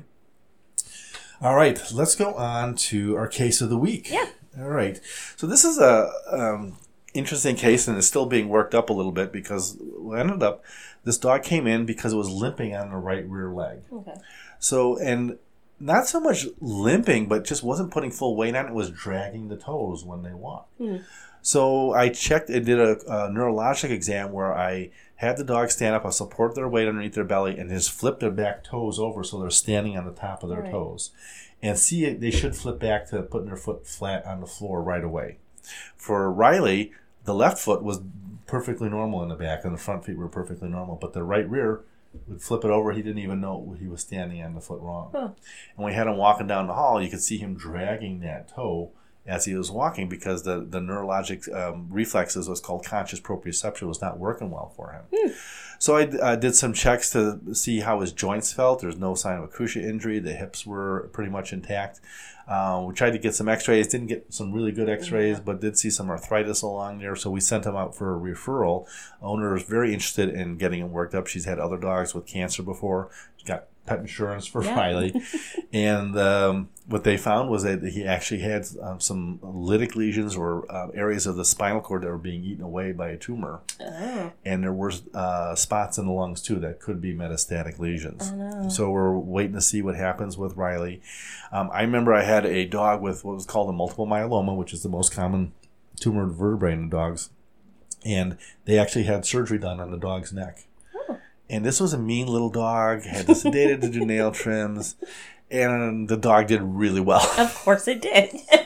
All 1.42 1.56
right, 1.56 1.82
let's 1.92 2.16
go 2.16 2.34
on 2.36 2.76
to 2.76 3.18
our 3.18 3.28
case 3.28 3.60
of 3.60 3.70
the 3.70 3.78
week. 3.78 4.10
Yeah. 4.10 4.30
All 4.58 4.70
right. 4.70 5.02
So 5.36 5.48
this 5.48 5.66
is 5.66 5.78
a 5.78 6.10
um, 6.32 6.78
interesting 7.14 7.56
case, 7.56 7.88
and 7.88 7.98
it's 7.98 8.08
still 8.08 8.26
being 8.26 8.48
worked 8.48 8.74
up 8.74 8.90
a 8.90 8.94
little 8.94 9.12
bit 9.12 9.32
because 9.34 9.78
we 9.98 10.18
ended 10.18 10.44
up 10.44 10.64
this 11.06 11.18
dog 11.18 11.44
came 11.44 11.66
in 11.66 11.86
because 11.86 12.12
it 12.12 12.18
was 12.18 12.30
limping 12.30 12.76
on 12.76 12.90
the 12.90 12.98
right 12.98 13.26
rear 13.28 13.50
leg. 13.52 13.80
Okay. 13.92 14.16
So 14.60 14.98
and 15.00 15.38
not 15.80 16.08
so 16.08 16.20
much 16.20 16.46
limping, 16.60 17.28
but 17.28 17.46
just 17.46 17.64
wasn't 17.64 17.92
putting 17.92 18.12
full 18.12 18.36
weight 18.36 18.56
on 18.56 18.66
it. 18.66 18.70
It 18.70 18.76
was 18.76 18.90
dragging 18.90 19.48
the 19.48 19.58
toes 19.58 20.04
when 20.04 20.24
they 20.24 20.34
walked. 20.34 20.74
Hmm. 20.78 20.98
So 21.42 21.92
I 21.94 22.10
checked 22.10 22.50
and 22.50 22.66
did 22.66 22.80
a, 22.80 22.92
a 22.92 23.30
neurologic 23.30 23.92
exam 23.92 24.32
where 24.32 24.54
I 24.54 24.90
had 25.18 25.38
the 25.38 25.44
dog 25.44 25.70
stand 25.72 25.96
up, 25.96 26.06
I 26.06 26.10
support 26.10 26.56
their 26.56 26.68
weight 26.68 26.88
underneath 26.88 27.14
their 27.14 27.24
belly, 27.24 27.58
and 27.58 27.70
just 27.70 27.92
flip 27.92 28.20
their 28.20 28.32
back 28.32 28.64
toes 28.64 29.00
over 29.00 29.24
so 29.24 29.40
they're 29.40 29.50
standing 29.52 29.98
on 29.98 30.06
the 30.06 30.12
top 30.12 30.44
of 30.44 30.50
their 30.50 30.62
Right. 30.62 30.72
toes. 30.72 31.12
And 31.62 31.78
see, 31.78 32.06
it, 32.06 32.20
they 32.20 32.32
should 32.32 32.56
flip 32.56 32.80
back 32.80 33.08
to 33.10 33.22
putting 33.22 33.48
their 33.48 33.56
foot 33.58 33.88
flat 33.88 34.26
on 34.26 34.42
the 34.42 34.46
floor 34.48 34.82
right 34.84 35.04
away. 35.04 35.38
For 35.96 36.32
Riley, 36.32 36.92
the 37.24 37.34
left 37.34 37.60
foot 37.60 37.82
was 37.84 38.02
perfectly 38.48 38.90
normal 38.90 39.24
in 39.24 39.30
the 39.30 39.36
back, 39.36 39.64
and 39.64 39.74
the 39.74 39.80
front 39.80 40.06
feet 40.06 40.18
were 40.18 40.28
perfectly 40.28 40.70
normal, 40.70 40.96
but 40.96 41.14
the 41.14 41.24
right 41.24 41.50
rear 41.50 41.82
would 42.28 42.42
flip 42.42 42.64
it 42.64 42.72
over. 42.72 42.92
He 42.92 43.02
didn't 43.02 43.22
even 43.22 43.42
know 43.42 43.76
he 43.80 43.88
was 43.88 44.02
standing 44.02 44.42
on 44.42 44.56
the 44.56 44.62
foot 44.62 44.82
wrong. 44.82 45.10
Huh. 45.12 45.30
And 45.76 45.86
we 45.86 45.94
had 45.94 46.08
him 46.08 46.18
walking 46.18 46.48
down 46.48 46.68
the 46.68 46.74
hall. 46.74 47.02
You 47.02 47.10
could 47.10 47.22
see 47.22 47.38
him 47.38 47.56
dragging 47.56 48.22
that 48.22 48.50
toe 48.50 48.92
as 49.28 49.46
he 49.46 49.56
was 49.56 49.72
walking 49.72 50.08
because 50.08 50.44
the 50.44 50.66
the 50.68 50.80
neurologic 50.80 51.54
um, 51.54 51.88
reflexes, 51.90 52.48
what's 52.48 52.62
called 52.62 52.86
conscious 52.86 53.20
proprioception, 53.20 53.88
was 53.88 54.02
not 54.02 54.20
working 54.20 54.52
well 54.52 54.72
for 54.76 54.92
him. 54.92 55.04
So 55.80 55.98
I 55.98 56.04
uh, 56.04 56.36
did 56.36 56.56
some 56.56 56.74
checks 56.74 57.10
to 57.12 57.54
see 57.54 57.80
how 57.82 58.00
his 58.00 58.12
joints 58.12 58.54
felt. 58.54 58.82
There's 58.82 58.98
no 58.98 59.16
sign 59.16 59.38
of 59.38 59.44
a 59.44 59.48
cruciate 59.48 59.84
injury. 59.84 60.20
The 60.20 60.34
hips 60.34 60.66
were 60.66 61.10
pretty 61.12 61.32
much 61.32 61.52
intact. 61.52 62.00
Uh, 62.48 62.84
we 62.88 62.94
tried 62.94 63.12
to 63.12 63.18
get 63.18 63.34
some 63.34 63.50
X-rays. 63.50 63.88
Didn't 63.88 64.08
get 64.08 64.32
some 64.32 64.54
really 64.54 64.72
good 64.72 64.88
X-rays, 64.88 65.40
but 65.40 65.62
did 65.62 65.78
see 65.78 65.90
some 65.90 66.10
arthritis 66.10 66.62
along 66.62 67.00
there. 67.00 67.16
So 67.16 67.32
we 67.32 67.40
sent 67.40 67.66
him 67.66 67.76
out 67.76 67.96
for 67.96 68.16
a 68.16 68.20
referral. 68.20 68.88
Owner 69.22 69.56
is 69.56 69.64
very 69.64 69.94
interested 69.94 70.30
in 70.30 70.58
getting 70.58 70.80
him 70.80 70.92
worked 70.92 71.16
up. 71.16 71.28
She's 71.28 71.46
had 71.46 71.60
other 71.60 71.78
dogs 71.78 72.14
with 72.14 72.28
cancer 72.28 72.62
before. 72.62 73.10
She's 73.38 73.48
got 73.48 73.66
pet 73.86 74.00
insurance 74.00 74.46
for 74.48 74.64
Yeah. 74.64 74.76
Riley, 74.76 75.22
and 75.74 76.18
um, 76.18 76.70
what 76.88 77.04
they 77.04 77.18
found 77.18 77.50
was 77.50 77.64
that 77.64 77.84
he 77.84 78.06
actually 78.06 78.42
had 78.42 78.66
um, 78.82 79.00
some 79.00 79.40
lytic 79.44 79.96
lesions 79.96 80.36
or 80.36 80.70
uh, 80.72 80.90
areas 80.94 81.26
of 81.28 81.36
the 81.36 81.46
spinal 81.46 81.82
cord 81.82 82.04
that 82.04 82.08
were 82.08 82.18
being 82.18 82.44
eaten 82.44 82.64
away 82.64 82.92
by 82.92 83.10
a 83.10 83.18
tumor 83.18 83.62
Oh. 83.82 84.32
and 84.46 84.64
there 84.64 84.74
were 84.74 84.92
uh, 85.14 85.56
spots 85.56 85.98
in 85.98 86.06
the 86.06 86.12
lungs 86.12 86.42
too 86.42 86.56
that 86.60 86.80
could 86.80 87.02
be 87.02 87.14
metastatic 87.14 87.80
lesions. 87.80 88.32
Oh, 88.34 88.36
no. 88.64 88.70
So 88.70 88.90
we're 88.92 89.18
waiting 89.18 89.54
to 89.54 89.62
see 89.62 89.82
what 89.82 89.96
happens 89.96 90.38
with 90.38 90.56
Riley. 90.56 91.02
Um, 91.52 91.70
I 91.74 91.82
remember 91.82 92.14
I 92.14 92.24
had 92.24 92.46
a 92.46 92.66
dog 92.66 93.02
with 93.02 93.24
what 93.24 93.36
was 93.36 93.46
called 93.46 93.70
a 93.70 93.74
multiple 93.74 94.08
myeloma, 94.08 94.56
which 94.56 94.74
is 94.74 94.84
the 94.84 94.90
most 94.90 95.14
common 95.14 95.54
tumor 96.00 96.24
in 96.24 96.30
the 96.30 96.34
vertebrae 96.36 96.74
in 96.74 96.90
dogs, 96.90 97.30
and 98.06 98.38
they 98.66 98.78
actually 98.78 99.04
had 99.06 99.26
surgery 99.26 99.58
done 99.58 99.80
on 99.80 99.92
the 99.92 99.98
dog's 99.98 100.34
neck. 100.34 100.66
And 101.50 101.64
this 101.64 101.80
was 101.80 101.94
a 101.94 101.98
mean 101.98 102.28
little 102.28 102.50
dog, 102.50 103.04
had 103.04 103.28
to 103.28 103.34
sedated 103.34 103.82
to 103.82 103.90
do 103.90 104.06
nail 104.06 104.32
trims, 104.32 104.96
and 105.52 106.08
the 106.10 106.18
dog 106.18 106.48
did 106.48 106.62
really 106.62 107.02
well. 107.02 107.26
Of 107.38 107.54
course 107.56 107.88
it 107.88 108.02
did. 108.02 108.36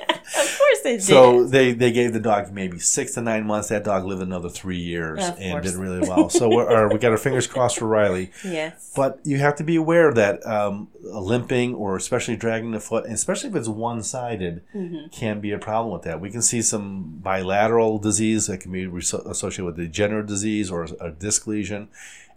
course 0.84 0.86
it 0.86 0.98
did. 0.98 1.02
So 1.04 1.44
they, 1.46 1.74
they 1.74 1.92
gave 1.92 2.14
the 2.14 2.20
dog 2.20 2.52
maybe 2.52 2.80
six 2.80 3.14
to 3.16 3.22
nine 3.22 3.46
months. 3.46 3.70
That 3.70 3.84
dog 3.84 4.06
lived 4.06 4.22
another 4.22 4.50
three 4.50 4.80
years 4.80 5.20
Of 5.28 5.38
and 5.40 5.52
course. 5.54 5.66
did 5.72 5.76
really 5.76 6.00
well. 6.08 6.30
So 6.30 6.50
we're, 6.50 6.70
or 6.70 6.88
we 6.90 6.98
got 7.00 7.12
our 7.12 7.18
fingers 7.18 7.48
crossed 7.54 7.78
for 7.80 7.88
Riley. 7.88 8.32
yes. 8.44 8.92
But 8.96 9.20
you 9.24 9.38
have 9.38 9.56
to 9.58 9.64
be 9.64 9.76
aware 9.76 10.14
that 10.14 10.46
um, 10.46 10.88
limping 11.02 11.76
or 11.76 11.96
especially 11.96 12.36
dragging 12.36 12.72
the 12.72 12.80
foot, 12.80 13.06
especially 13.06 13.50
if 13.50 13.56
it's 13.56 13.68
one 13.68 14.04
sided, 14.04 14.62
Mm-hmm. 14.76 15.08
can 15.12 15.40
be 15.40 15.52
a 15.52 15.58
problem 15.60 15.92
with 15.94 16.04
that. 16.04 16.20
We 16.22 16.30
can 16.30 16.42
see 16.42 16.62
some 16.62 17.20
bilateral 17.22 17.98
disease 18.00 18.48
that 18.48 18.60
can 18.60 18.72
be 18.72 18.86
res- 18.88 19.14
associated 19.14 19.66
with 19.66 19.78
degenerative 19.78 20.28
disease 20.28 20.70
or 20.72 20.88
a 21.00 21.12
disc 21.12 21.48
lesion. 21.48 21.90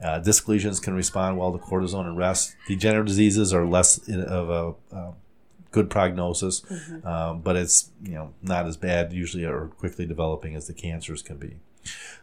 Uh, 0.03 0.19
disc 0.19 0.49
lesions 0.49 0.81
can 0.81 0.95
respond 0.95 1.39
well 1.39 1.53
to 1.53 1.59
cortisone 1.59 2.07
and 2.07 2.17
rest. 2.19 2.57
Degenerative 2.67 3.07
diseases 3.07 3.55
are 3.55 3.65
less 3.67 3.99
in- 4.09 4.21
of 4.23 4.51
a 4.51 4.97
uh, 4.97 5.13
good 5.73 5.91
prognosis, 5.91 6.62
um, 7.05 7.41
but 7.41 7.57
it's 7.57 7.91
you 8.02 8.12
know 8.12 8.35
not 8.43 8.67
as 8.67 8.76
bad 8.76 9.12
usually 9.12 9.45
or 9.45 9.69
quickly 9.79 10.07
developing 10.07 10.55
as 10.55 10.69
the 10.69 10.75
cancers 10.75 11.23
can 11.23 11.38
be. 11.38 11.57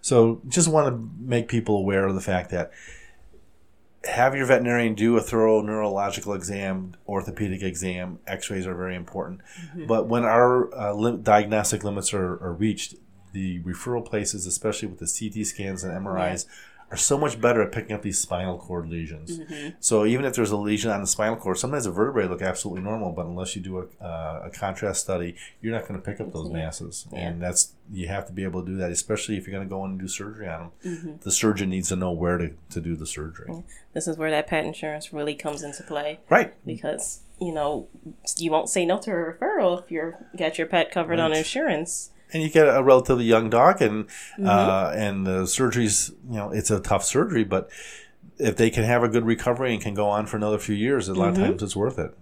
So 0.02 0.42
just 0.48 0.70
want 0.70 0.88
to 0.88 1.10
make 1.20 1.50
people 1.50 1.78
aware 1.78 2.08
of 2.08 2.16
the 2.16 2.22
fact 2.22 2.50
that 2.52 2.72
have 4.06 4.34
your 4.34 4.46
veterinarian 4.46 4.96
do 4.96 5.18
a 5.18 5.22
thorough 5.22 5.62
neurological 5.62 6.34
exam, 6.34 6.96
orthopedic 7.06 7.62
exam. 7.62 8.20
X-rays 8.26 8.66
are 8.66 8.74
very 8.76 8.96
important. 8.96 9.42
But 9.88 10.08
when 10.08 10.24
our 10.24 10.74
uh, 10.74 10.94
lim- 10.94 11.22
diagnostic 11.22 11.84
limits 11.84 12.14
are, 12.14 12.42
are 12.42 12.54
reached, 12.54 12.96
the 13.34 13.60
referral 13.60 14.04
places, 14.04 14.48
especially 14.48 14.88
with 14.88 15.00
the 15.00 15.06
CT 15.06 15.46
scans 15.46 15.84
and 15.84 15.94
MRIs, 15.94 16.46
are 16.92 16.98
so 16.98 17.18
much 17.18 17.40
better 17.40 17.62
at 17.62 17.72
picking 17.72 17.96
up 17.96 18.02
these 18.02 18.20
spinal 18.20 18.58
cord 18.58 18.90
lesions. 18.90 19.40
Mm-hmm. 19.40 19.70
So 19.80 20.06
even 20.06 20.26
if 20.26 20.34
there's 20.34 20.52
a 20.52 20.58
lesion 20.58 20.90
on 20.90 21.02
the 21.02 21.08
spinal 21.08 21.36
cord, 21.36 21.58
sometimes 21.58 21.84
the 21.84 21.92
vertebrae 21.92 22.28
look 22.28 22.42
absolutely 22.42 22.82
normal, 22.82 23.12
but 23.12 23.28
unless 23.28 23.56
you 23.56 23.62
do 23.62 23.80
a, 23.80 24.04
uh, 24.04 24.42
a 24.46 24.50
contrast 24.50 25.02
study, 25.02 25.36
you're 25.62 25.74
not 25.74 25.88
going 25.88 26.00
to 26.00 26.06
pick 26.06 26.20
up 26.20 26.34
those 26.34 26.46
mm-hmm. 26.48 26.58
masses. 26.58 27.06
And 27.14 27.42
that's 27.42 27.74
you 27.92 28.08
have 28.08 28.26
to 28.28 28.34
be 28.34 28.44
able 28.44 28.64
to 28.64 28.72
do 28.72 28.78
that, 28.78 28.92
especially 28.92 29.38
if 29.38 29.46
you're 29.46 29.56
going 29.56 29.68
to 29.68 29.70
go 29.70 29.84
in 29.86 29.92
and 29.92 30.00
do 30.00 30.08
surgery 30.08 30.48
on 30.48 30.60
them. 30.60 30.72
Mm-hmm. 30.86 31.12
The 31.22 31.32
surgeon 31.32 31.70
needs 31.70 31.90
to 31.90 31.96
know 31.96 32.12
where 32.12 32.38
to, 32.38 32.52
to 32.72 32.82
do 32.82 32.96
the 32.96 33.06
surgery. 33.06 33.64
This 33.94 34.08
is 34.08 34.18
where 34.18 34.32
that 34.32 34.48
pet 34.48 34.66
insurance 34.66 35.14
really 35.14 35.36
comes 35.36 35.64
into 35.64 35.84
play 35.84 36.20
Right. 36.30 36.54
because 36.66 37.22
you 37.40 37.54
know 37.54 37.88
you 38.38 38.52
won't 38.52 38.70
say 38.70 38.86
no 38.86 38.98
to 39.00 39.12
a 39.12 39.34
referral 39.34 39.82
if 39.82 39.92
you're 39.92 40.26
got 40.38 40.58
your 40.58 40.68
pet 40.68 40.92
covered 40.92 41.20
on 41.20 41.34
insurance. 41.34 42.12
And 42.34 42.44
you 42.44 42.50
get 42.50 42.68
a 42.68 42.84
relatively 42.84 43.26
young 43.26 43.50
dog 43.50 43.82
and 43.82 44.06
Mm-hmm. 44.08 44.48
uh, 44.48 44.92
and 44.96 45.26
the 45.28 45.46
surgery's 45.48 46.12
you 46.30 46.38
know 46.38 46.52
it's 46.52 46.72
a 46.72 46.80
tough 46.80 47.04
surgery 47.04 47.44
but 47.44 47.70
if 48.38 48.56
they 48.56 48.70
can 48.70 48.84
have 48.84 49.04
a 49.04 49.10
good 49.10 49.26
recovery 49.26 49.74
and 49.74 49.82
can 49.82 49.94
go 49.94 50.08
on 50.08 50.26
for 50.26 50.38
another 50.38 50.58
few 50.58 50.76
years 50.76 51.08
a 51.10 51.14
lot 51.14 51.34
Mm-hmm. 51.34 51.42
of 51.44 51.50
times 51.50 51.64
it's 51.64 51.76
worth 51.76 52.00
it 52.00 52.16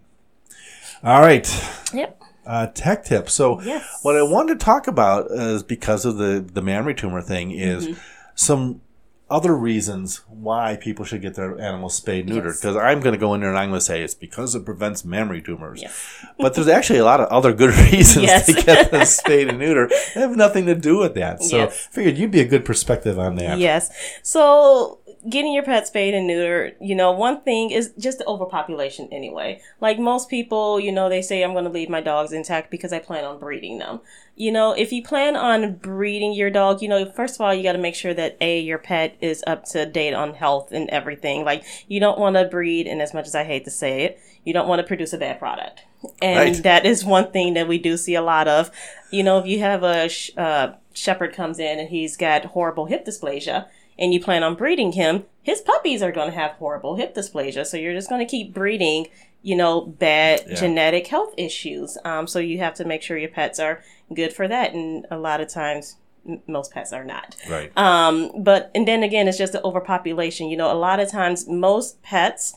all 1.03 1.21
right 1.21 1.47
Yep. 1.93 2.21
uh, 2.45 2.67
tech 2.67 3.03
tip 3.05 3.29
so 3.29 3.61
Yes. 3.61 3.99
what 4.03 4.15
i 4.15 4.21
wanted 4.23 4.59
to 4.59 4.65
talk 4.65 4.87
about 4.87 5.29
is 5.31 5.63
because 5.63 6.05
of 6.05 6.17
the 6.17 6.43
the 6.53 6.61
mammary 6.61 6.95
tumor 6.95 7.21
thing 7.21 7.51
is 7.51 7.87
Mm-hmm. 7.87 7.99
some 8.35 8.81
other 9.29 9.55
reasons 9.55 10.21
why 10.29 10.77
people 10.77 11.03
should 11.03 11.21
get 11.21 11.35
their 11.35 11.59
animals 11.59 11.93
spayed 11.95 12.25
neutered 12.27 12.45
Yes. 12.45 12.61
because 12.61 12.75
i'm 12.77 13.01
going 13.01 13.13
to 13.13 13.19
go 13.19 13.33
in 13.33 13.41
there 13.41 13.49
and 13.49 13.59
i'm 13.59 13.69
going 13.69 13.79
to 13.79 13.85
say 13.85 14.01
it's 14.01 14.13
because 14.13 14.55
it 14.55 14.63
prevents 14.63 15.03
mammary 15.03 15.41
tumors 15.41 15.81
Yes. 15.81 16.25
but 16.39 16.53
there's 16.53 16.67
actually 16.69 16.99
a 16.99 17.03
lot 17.05 17.19
of 17.19 17.27
other 17.27 17.51
good 17.53 17.75
reasons 17.91 18.25
Yes. 18.25 18.45
to 18.45 18.53
get 18.53 18.91
them 18.91 19.05
spayed 19.05 19.49
and 19.49 19.59
neutered. 19.59 19.89
They 20.13 20.21
have 20.21 20.35
nothing 20.37 20.65
to 20.67 20.75
do 20.75 20.97
with 20.99 21.13
that. 21.15 21.43
So 21.43 21.57
Yes. 21.57 21.87
figured 21.91 22.17
you'd 22.17 22.31
be 22.31 22.39
a 22.39 22.45
good 22.47 22.63
perspective 22.63 23.19
on 23.19 23.35
that. 23.35 23.59
Yes. 23.59 23.89
So 24.23 24.99
getting 25.29 25.53
your 25.53 25.63
pet 25.63 25.87
spayed 25.87 26.13
and 26.13 26.29
neutered, 26.29 26.75
you 26.79 26.95
know, 26.95 27.11
one 27.11 27.41
thing 27.41 27.71
is 27.71 27.93
just 27.97 28.17
the 28.17 28.25
overpopulation 28.25 29.07
anyway. 29.11 29.61
Like 29.81 29.99
most 29.99 30.29
people, 30.29 30.79
you 30.79 30.91
know, 30.91 31.09
they 31.09 31.21
say 31.21 31.43
I'm 31.43 31.53
going 31.53 31.63
to 31.65 31.69
leave 31.69 31.89
my 31.89 32.01
dogs 32.01 32.33
intact 32.33 32.71
because 32.71 32.93
I 32.93 32.99
plan 32.99 33.25
on 33.25 33.39
breeding 33.39 33.79
them. 33.79 34.01
You 34.35 34.51
know, 34.51 34.73
if 34.73 34.91
you 34.91 35.01
plan 35.03 35.35
on 35.35 35.75
breeding 35.75 36.33
your 36.33 36.49
dog, 36.49 36.81
you 36.81 36.87
know, 36.87 37.11
first 37.11 37.35
of 37.35 37.41
all, 37.41 37.53
you 37.53 37.63
got 37.63 37.73
to 37.73 37.79
make 37.79 37.95
sure 37.95 38.13
that 38.13 38.37
A, 38.39 38.59
your 38.59 38.77
pet 38.77 39.17
is 39.19 39.43
up 39.47 39.65
to 39.69 39.85
date 39.85 40.13
on 40.13 40.35
health 40.35 40.71
and 40.71 40.87
everything. 40.91 41.43
Like, 41.43 41.63
you 41.87 41.99
don't 41.99 42.19
want 42.19 42.35
to 42.35 42.45
breed, 42.45 42.85
and 42.85 43.01
as 43.01 43.15
much 43.15 43.25
as 43.25 43.33
I 43.33 43.43
hate 43.45 43.65
to 43.65 43.71
say 43.71 44.03
it, 44.03 44.19
you 44.43 44.53
don't 44.53 44.67
want 44.67 44.79
to 44.79 44.85
produce 44.85 45.11
a 45.13 45.17
bad 45.17 45.39
product. 45.39 45.81
And 46.21 46.37
Right. 46.55 46.63
that 46.63 46.85
is 46.85 47.03
one 47.03 47.31
thing 47.31 47.55
that 47.55 47.67
we 47.67 47.79
do 47.79 47.97
see 47.97 48.13
a 48.13 48.21
lot 48.21 48.47
of. 48.47 48.69
You 49.09 49.23
know, 49.23 49.39
if 49.39 49.47
you 49.47 49.59
have 49.59 49.81
a 49.81 50.07
sh- 50.07 50.29
uh, 50.37 50.73
shepherd 50.93 51.33
comes 51.33 51.57
in 51.57 51.79
and 51.79 51.89
he's 51.89 52.15
got 52.15 52.45
horrible 52.45 52.85
hip 52.85 53.05
dysplasia, 53.05 53.65
and 53.99 54.13
you 54.13 54.19
plan 54.21 54.43
on 54.43 54.55
breeding 54.55 54.93
him, 54.93 55.25
his 55.41 55.61
puppies 55.61 56.01
are 56.01 56.11
going 56.11 56.29
to 56.31 56.35
have 56.37 56.51
horrible 56.51 56.95
hip 56.95 57.15
dysplasia. 57.15 57.65
So 57.65 57.77
you're 57.77 57.93
just 57.93 58.09
going 58.09 58.19
to 58.25 58.29
keep 58.29 58.53
breeding, 58.53 59.07
you 59.41 59.55
know, 59.55 59.81
bad 59.81 60.43
Yeah. 60.47 60.55
genetic 60.55 61.07
health 61.07 61.33
issues. 61.37 61.97
Um, 62.05 62.27
so 62.27 62.39
you 62.39 62.57
have 62.59 62.73
to 62.75 62.85
make 62.85 63.01
sure 63.01 63.17
your 63.17 63.29
pets 63.29 63.59
are 63.59 63.81
good 64.13 64.33
for 64.33 64.47
that. 64.47 64.73
And 64.73 65.05
a 65.09 65.17
lot 65.17 65.41
of 65.41 65.47
times, 65.49 65.95
m- 66.27 66.41
most 66.47 66.71
pets 66.73 66.91
are 66.93 67.03
not. 67.05 67.35
Right. 67.49 67.71
Um, 67.77 68.31
but 68.43 68.71
and 68.75 68.87
then 68.87 69.03
again, 69.03 69.27
it's 69.27 69.37
just 69.37 69.53
the 69.53 69.63
overpopulation. 69.63 70.49
You 70.49 70.57
know, 70.57 70.71
a 70.71 70.75
lot 70.77 70.99
of 70.99 71.09
times 71.09 71.47
most 71.47 72.01
pets 72.03 72.55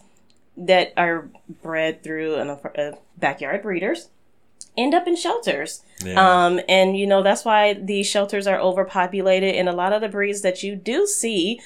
that 0.56 0.92
are 0.96 1.28
bred 1.62 2.02
through 2.02 2.34
an, 2.34 2.50
uh, 2.50 2.92
backyard 3.16 3.62
breeders 3.62 4.08
end 4.76 4.94
up 4.94 5.06
in 5.06 5.16
shelters. 5.16 5.82
Yeah. 6.04 6.44
Um, 6.46 6.60
and 6.68 6.96
you 6.96 7.06
know 7.06 7.22
that's 7.22 7.44
why 7.44 7.74
these 7.74 8.06
shelters 8.06 8.46
are 8.46 8.58
overpopulated, 8.58 9.54
and 9.54 9.68
a 9.68 9.72
lot 9.72 9.92
of 9.92 10.00
the 10.00 10.08
breeds 10.08 10.42
that 10.42 10.62
you 10.62 10.76
do 10.76 11.06
see 11.06 11.60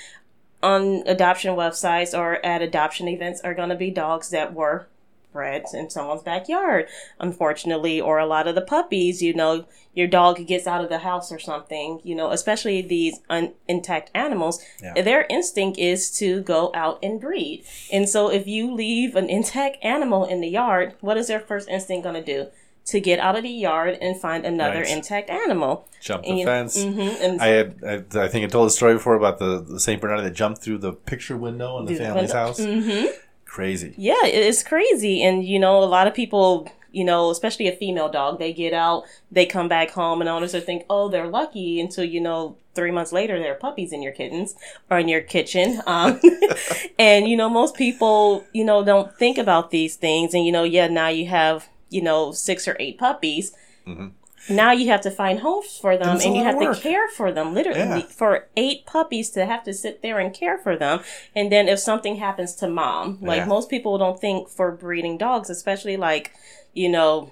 on 0.63 1.03
adoption 1.07 1.55
websites 1.55 2.17
or 2.19 2.45
at 2.45 2.63
adoption 2.63 3.07
events 3.09 3.41
are 3.43 3.55
going 3.55 3.69
to 3.69 3.75
be 3.75 3.91
dogs 3.91 4.31
that 4.31 4.55
were 4.55 4.87
bred 5.33 5.65
in 5.75 5.91
someone's 5.91 6.23
backyard, 6.23 6.87
unfortunately, 7.19 8.01
or 8.01 8.19
a 8.19 8.27
lot 8.27 8.47
of 8.47 8.55
the 8.55 8.61
puppies. 8.61 9.21
You 9.21 9.35
know, 9.35 9.67
your 9.93 10.07
dog 10.07 10.47
gets 10.47 10.67
out 10.67 10.83
of 10.83 10.89
the 10.89 10.99
house 11.01 11.33
or 11.33 11.39
something. 11.41 12.01
You 12.05 12.15
know, 12.15 12.31
especially 12.31 12.83
these 12.83 13.19
un- 13.29 13.53
intact 13.69 14.11
animals, 14.15 14.65
Yeah. 14.83 15.03
their 15.03 15.27
instinct 15.29 15.77
is 15.79 16.11
to 16.19 16.41
go 16.43 16.71
out 16.73 16.99
and 17.03 17.21
breed. 17.21 17.65
And 17.93 18.09
so, 18.09 18.29
if 18.31 18.47
you 18.47 18.73
leave 18.73 19.17
an 19.17 19.29
intact 19.29 19.79
animal 19.83 20.25
in 20.25 20.41
the 20.41 20.49
yard, 20.49 20.95
what 21.01 21.17
is 21.17 21.27
their 21.27 21.41
first 21.41 21.69
instinct 21.69 22.05
going 22.05 22.23
to 22.23 22.35
do? 22.45 22.51
To 22.87 23.01
get 23.01 23.19
out 23.19 23.35
of 23.37 23.43
the 23.43 23.49
yard 23.49 23.97
and 24.01 24.21
find 24.21 24.45
another 24.45 24.81
Right. 24.81 24.91
intact 24.91 25.31
animal. 25.31 25.89
Jump 26.01 26.25
And 26.27 26.35
the 26.37 26.41
you- 26.41 26.47
fence. 26.47 26.77
mhm, 26.85 27.17
and 27.21 27.41
I 27.41 27.47
had, 27.47 27.75
I, 27.87 28.25
I 28.25 28.29
think 28.29 28.45
I 28.45 28.49
told 28.49 28.67
the 28.67 28.71
story 28.73 28.95
before 28.95 29.15
about 29.15 29.39
the, 29.39 29.61
the 29.61 29.81
Saint 29.81 30.01
Bernard 30.03 30.25
that 30.25 30.33
jumped 30.35 30.63
through 30.63 30.79
the 30.79 30.93
picture 30.93 31.37
window 31.37 31.79
in 31.79 31.87
the 31.87 31.95
family's 31.95 32.33
house. 32.33 32.63
hmm 32.63 33.07
Crazy. 33.47 33.95
Yeah, 33.97 34.25
it's 34.25 34.63
crazy. 34.65 35.23
And, 35.23 35.45
you 35.45 35.59
know, 35.61 35.83
a 35.83 35.85
lot 35.87 36.07
of 36.09 36.13
people, 36.15 36.69
you 36.91 37.05
know, 37.05 37.31
especially 37.31 37.69
a 37.69 37.73
female 37.77 38.09
dog, 38.09 38.39
they 38.41 38.53
get 38.53 38.73
out, 38.73 39.05
they 39.31 39.47
come 39.47 39.69
back 39.69 39.91
home, 39.91 40.21
and 40.21 40.29
owners 40.29 40.53
will 40.55 40.61
think, 40.61 40.85
oh, 40.91 41.09
they're 41.09 41.29
lucky 41.29 41.81
until, 41.81 42.05
you 42.05 42.21
know, 42.21 42.57
three 42.75 42.91
months 42.91 43.13
later, 43.13 43.39
there 43.39 43.53
are 43.53 43.57
puppies 43.57 43.93
in 43.93 44.03
your 44.03 44.11
kittens 44.13 44.57
or 44.91 44.99
in 44.99 45.07
your 45.09 45.21
kitchen. 45.21 45.81
Um, 45.87 46.21
and, 46.99 47.29
you 47.29 47.37
know, 47.37 47.49
most 47.49 47.77
people, 47.77 48.45
you 48.53 48.65
know, 48.65 48.85
don't 48.85 49.17
think 49.17 49.39
about 49.39 49.71
these 49.71 49.95
things. 49.97 50.35
And, 50.35 50.45
you 50.45 50.53
know, 50.53 50.65
yeah, 50.65 50.89
now 50.89 51.09
you 51.09 51.27
have, 51.29 51.69
you 51.91 52.03
know, 52.03 52.33
six 52.33 52.67
or 52.69 52.77
eight 52.81 52.99
puppies. 52.99 53.53
Mhm. 53.87 54.13
Now 54.51 54.73
you 54.73 54.89
have 54.89 55.01
to 55.03 55.11
find 55.11 55.41
homes 55.41 55.79
for 55.79 55.97
them 55.97 56.19
and 56.23 56.37
you 56.37 56.43
have 56.45 56.59
to 56.59 56.75
care 56.79 57.09
for 57.09 57.33
them. 57.33 57.55
Literally, 57.55 57.79
Yeah. 57.79 58.01
for 58.01 58.49
eight 58.57 58.85
puppies 58.85 59.31
to 59.31 59.47
have 59.47 59.65
to 59.65 59.73
sit 59.73 60.03
there 60.03 60.19
and 60.19 60.35
care 60.35 60.59
for 60.59 60.77
them. 60.77 61.01
And 61.35 61.51
then 61.51 61.67
if 61.67 61.79
something 61.79 62.17
happens 62.17 62.55
to 62.57 62.69
mom, 62.69 63.19
like 63.23 63.39
Yeah. 63.39 63.45
most 63.47 63.71
people 63.71 63.97
don't 63.97 64.21
think 64.21 64.51
for 64.51 64.71
breeding 64.71 65.17
dogs, 65.17 65.49
especially 65.49 65.97
like, 65.97 66.33
you 66.75 66.91
know, 66.91 67.31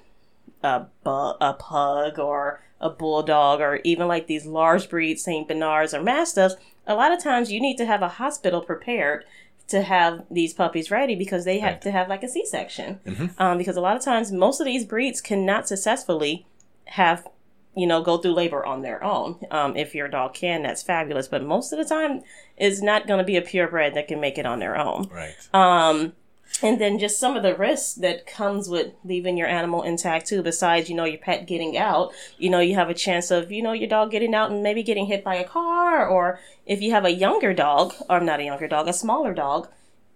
a, 0.63 0.87
bu- 1.05 1.37
a 1.41 1.55
pug 1.59 2.19
or 2.19 2.63
a 2.81 2.89
bulldog 2.89 3.61
or 3.61 3.81
even 3.85 4.09
like 4.09 4.27
these 4.27 4.47
large 4.47 4.89
breeds, 4.89 5.23
St. 5.23 5.47
Bernards 5.47 5.93
or 5.93 6.01
Mastiffs, 6.03 6.57
a 6.87 6.95
lot 6.95 7.13
of 7.13 7.23
times 7.23 7.53
you 7.53 7.61
need 7.61 7.77
to 7.77 7.85
have 7.87 8.01
a 8.03 8.09
hospital 8.09 8.61
prepared 8.63 9.25
to 9.69 9.83
have 9.83 10.25
these 10.31 10.53
puppies 10.53 10.91
ready 10.91 11.15
because 11.15 11.45
they 11.45 11.59
have 11.61 11.73
Right. 11.75 11.83
to 11.83 11.91
have 11.93 12.09
like 12.09 12.23
a 12.23 12.29
C-section. 12.29 13.01
Mhm. 13.07 13.31
Um, 13.39 13.59
because 13.59 13.77
a 13.77 13.81
lot 13.81 13.97
of 13.97 14.03
times 14.03 14.31
most 14.33 14.61
of 14.61 14.67
these 14.67 14.85
breeds 14.85 15.21
cannot 15.21 15.69
successfully 15.69 16.47
have 16.87 17.27
you 17.75 17.87
know 17.87 18.03
go 18.03 18.19
through 18.19 18.33
labor 18.35 18.67
on 18.67 18.83
their 18.83 19.03
own 19.03 19.39
um, 19.51 19.75
if 19.79 19.95
your 19.95 20.07
dog 20.07 20.35
can 20.35 20.63
that's 20.63 20.83
fabulous 20.83 21.27
but 21.27 21.43
most 21.43 21.73
of 21.73 21.79
the 21.79 21.85
time 21.87 22.21
it's 22.59 22.83
not 22.83 23.07
going 23.07 23.17
to 23.17 23.25
be 23.25 23.37
a 23.37 23.41
purebred 23.41 23.95
that 23.95 24.07
can 24.07 24.21
make 24.21 24.37
it 24.37 24.45
on 24.45 24.59
their 24.59 24.77
own 24.77 25.09
Right. 25.11 25.35
um, 25.55 26.13
and 26.61 26.81
then 26.81 26.99
just 26.99 27.19
some 27.19 27.37
of 27.37 27.43
the 27.43 27.55
risks 27.55 27.95
that 27.95 28.27
comes 28.27 28.69
with 28.69 28.93
leaving 29.05 29.37
your 29.37 29.49
animal 29.49 29.83
intact 29.83 30.27
too 30.27 30.43
besides 30.43 30.89
you 30.89 30.97
know 30.97 31.05
your 31.05 31.19
pet 31.19 31.47
getting 31.47 31.77
out. 31.79 32.13
You 32.39 32.51
know 32.51 32.61
you 32.61 32.75
have 32.75 32.91
a 32.91 32.95
chance 32.95 33.31
of 33.31 33.51
you 33.51 33.63
know 33.63 33.73
your 33.73 33.89
dog 33.89 34.11
getting 34.11 34.35
out 34.35 34.51
and 34.51 34.63
maybe 34.63 34.83
getting 34.83 35.07
hit 35.07 35.25
by 35.25 35.37
a 35.37 35.49
car 35.49 36.07
or 36.07 36.41
if 36.67 36.81
you 36.81 36.91
have 36.93 37.05
a 37.05 37.11
younger 37.11 37.55
dog 37.55 37.95
or 38.09 38.21
not 38.21 38.41
a 38.41 38.45
younger 38.45 38.69
dog 38.69 38.89
a 38.89 38.93
smaller 38.93 39.35
dog 39.35 39.69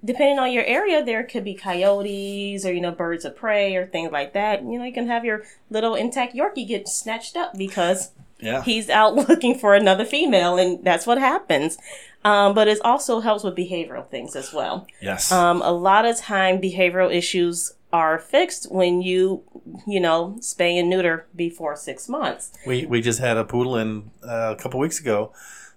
depending 0.05 0.39
on 0.39 0.53
your 0.53 0.65
area 0.65 1.05
there 1.05 1.25
could 1.25 1.45
be 1.45 1.55
coyotes 1.55 2.65
or 2.65 2.73
you 2.73 2.81
know 2.81 2.93
birds 2.93 3.25
of 3.25 3.37
prey 3.37 3.75
or 3.75 3.87
things 3.87 4.13
like 4.13 4.33
that. 4.35 4.63
You 4.63 4.79
know 4.79 4.85
you 4.85 4.93
can 4.93 5.09
have 5.09 5.25
your 5.25 5.43
little 5.71 5.95
intact 5.95 6.35
yorkie 6.35 6.69
get 6.69 6.89
snatched 6.89 7.37
up 7.37 7.57
because 7.57 8.11
Yeah. 8.39 8.63
he's 8.63 8.91
out 8.91 9.15
looking 9.29 9.59
for 9.59 9.75
another 9.75 10.05
female 10.05 10.59
and 10.59 10.85
that's 10.85 11.07
what 11.07 11.19
happens 11.19 11.79
um, 12.25 12.55
but 12.55 12.67
it 12.69 12.79
also 12.85 13.21
helps 13.21 13.45
with 13.45 13.57
behavioral 13.57 14.07
things 14.09 14.37
as 14.37 14.53
well 14.53 14.87
yes. 15.01 15.33
um, 15.33 15.63
a 15.63 15.73
lot 15.73 16.05
of 16.05 16.17
time 16.19 16.61
behavioral 16.61 17.13
issues 17.15 17.73
are 17.93 18.19
fixed 18.19 18.71
when 18.71 19.01
you 19.01 19.43
you 19.87 20.01
know 20.01 20.37
spay 20.41 20.79
and 20.79 20.91
neuter 20.91 21.27
before 21.35 21.75
six 21.77 22.09
months 22.09 22.53
we 22.67 22.85
we 22.85 23.01
just 23.01 23.21
had 23.21 23.37
a 23.37 23.45
poodle 23.45 23.77
in 23.77 24.11
uh, 24.23 24.55
a 24.59 24.61
couple 24.63 24.79
weeks 24.81 25.01
ago. 25.01 25.33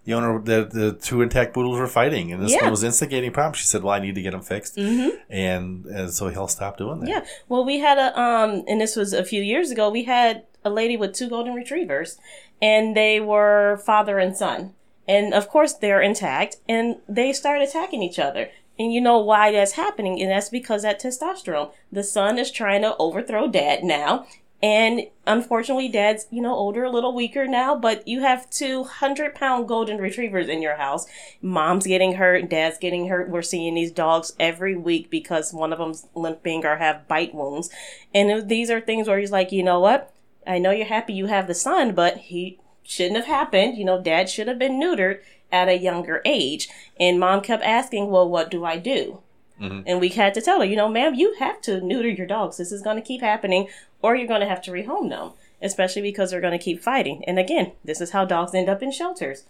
The 0.05 0.13
owner, 0.15 0.39
the 0.39 0.65
the 0.65 0.93
two 0.93 1.21
intact 1.21 1.53
poodles 1.53 1.77
were 1.77 1.85
fighting, 1.85 2.31
and 2.31 2.41
this 2.41 2.53
Yeah. 2.53 2.61
one 2.63 2.71
was 2.71 2.83
instigating 2.83 3.31
problems. 3.31 3.57
She 3.57 3.67
said, 3.67 3.83
"Well, 3.83 3.93
I 3.93 3.99
need 3.99 4.15
to 4.15 4.21
get 4.21 4.31
them 4.31 4.41
fixed," 4.41 4.75
mm-hmm. 4.77 5.09
and, 5.29 5.85
and 5.85 6.11
so 6.11 6.29
he'll 6.29 6.47
stop 6.47 6.77
doing 6.77 7.01
that. 7.01 7.09
Yeah. 7.09 7.25
Well, 7.49 7.63
we 7.65 7.79
had 7.79 7.97
a 7.99 8.19
um, 8.19 8.63
and 8.67 8.79
this 8.81 8.95
was 8.95 9.13
a 9.13 9.23
few 9.23 9.41
years 9.43 9.69
ago. 9.71 9.89
We 9.89 10.05
had 10.05 10.45
a 10.63 10.69
lady 10.69 10.97
with 10.97 11.13
two 11.13 11.29
golden 11.29 11.53
retrievers, 11.53 12.17
and 12.61 12.95
they 12.95 13.19
were 13.19 13.81
father 13.85 14.19
and 14.19 14.35
son, 14.35 14.73
and 15.07 15.33
of 15.33 15.49
course 15.49 15.73
they're 15.73 16.01
intact, 16.01 16.57
and 16.67 16.97
they 17.07 17.33
start 17.33 17.61
attacking 17.61 18.03
each 18.03 18.19
other. 18.19 18.49
And 18.77 18.93
you 18.93 19.01
know 19.01 19.17
why 19.17 19.51
that's 19.51 19.73
happening, 19.73 20.21
and 20.21 20.31
that's 20.31 20.49
because 20.49 20.83
that 20.83 21.01
testosterone. 21.01 21.71
The 21.91 22.03
son 22.03 22.39
is 22.39 22.49
trying 22.49 22.83
to 22.83 22.95
overthrow 22.97 23.49
dad 23.49 23.83
now. 23.83 24.25
And 24.61 25.07
unfortunately, 25.25 25.87
dad's, 25.87 26.27
you 26.31 26.41
know, 26.41 26.53
older, 26.53 26.83
a 26.83 26.91
little 26.91 27.15
weaker 27.15 27.47
now, 27.47 27.75
but 27.75 28.05
you 28.05 28.21
have 28.21 28.49
two 28.49 28.83
hundred 28.83 29.33
pound 29.33 29.69
golden 29.69 29.99
retrievers 29.99 30.49
in 30.49 30.61
your 30.61 30.75
house. 30.75 31.07
Mom's 31.41 31.87
getting 31.87 32.15
hurt, 32.15 32.49
dad's 32.49 32.77
getting 32.77 33.07
hurt. 33.07 33.29
We're 33.29 33.41
seeing 33.41 33.75
these 33.75 33.91
dogs 33.91 34.33
every 34.37 34.75
week 34.75 35.09
because 35.09 35.53
one 35.53 35.71
of 35.71 35.79
them's 35.79 36.07
limping 36.13 36.65
or 36.65 36.75
have 36.75 37.07
bite 37.07 37.33
wounds. 37.33 37.69
And 38.13 38.49
these 38.49 38.69
are 38.69 38.81
things 38.81 39.07
where 39.07 39.19
he's 39.19 39.31
like, 39.31 39.53
you 39.53 39.63
know 39.63 39.79
what? 39.79 40.13
I 40.47 40.59
know 40.59 40.71
you're 40.71 40.87
happy 40.87 41.13
you 41.13 41.27
have 41.27 41.47
the 41.47 41.53
son, 41.53 41.93
but 41.93 42.17
he 42.17 42.59
shouldn't 42.83 43.17
have 43.17 43.25
happened. 43.25 43.77
You 43.77 43.85
know, 43.85 44.01
dad 44.01 44.29
should 44.29 44.47
have 44.47 44.59
been 44.59 44.79
neutered 44.79 45.19
at 45.51 45.67
a 45.67 45.77
younger 45.77 46.21
age. 46.25 46.69
And 46.99 47.19
mom 47.19 47.41
kept 47.41 47.63
asking, 47.63 48.09
well, 48.09 48.27
what 48.27 48.49
do 48.51 48.65
I 48.65 48.77
do? 48.77 49.21
Mhm. 49.59 49.83
And 49.85 49.99
we 49.99 50.09
had 50.09 50.33
to 50.35 50.41
tell 50.41 50.59
her, 50.59 50.65
you 50.65 50.75
know, 50.75 50.87
ma'am, 50.89 51.15
you 51.15 51.35
have 51.39 51.61
to 51.61 51.81
neuter 51.81 52.09
your 52.09 52.27
dogs. 52.27 52.57
This 52.57 52.71
is 52.71 52.81
going 52.81 52.95
to 52.95 53.01
keep 53.01 53.21
happening, 53.21 53.67
or 54.01 54.15
you're 54.15 54.27
going 54.27 54.41
to 54.41 54.47
have 54.47 54.61
to 54.63 54.71
rehome 54.71 55.09
them, 55.09 55.31
especially 55.61 56.01
because 56.01 56.31
they're 56.31 56.41
going 56.41 56.57
to 56.57 56.63
keep 56.63 56.81
fighting. 56.81 57.23
And 57.25 57.37
again, 57.37 57.73
this 57.83 57.99
is 57.99 58.11
how 58.11 58.25
dogs 58.25 58.55
end 58.55 58.69
up 58.69 58.81
in 58.81 58.91
shelters. 58.91 59.43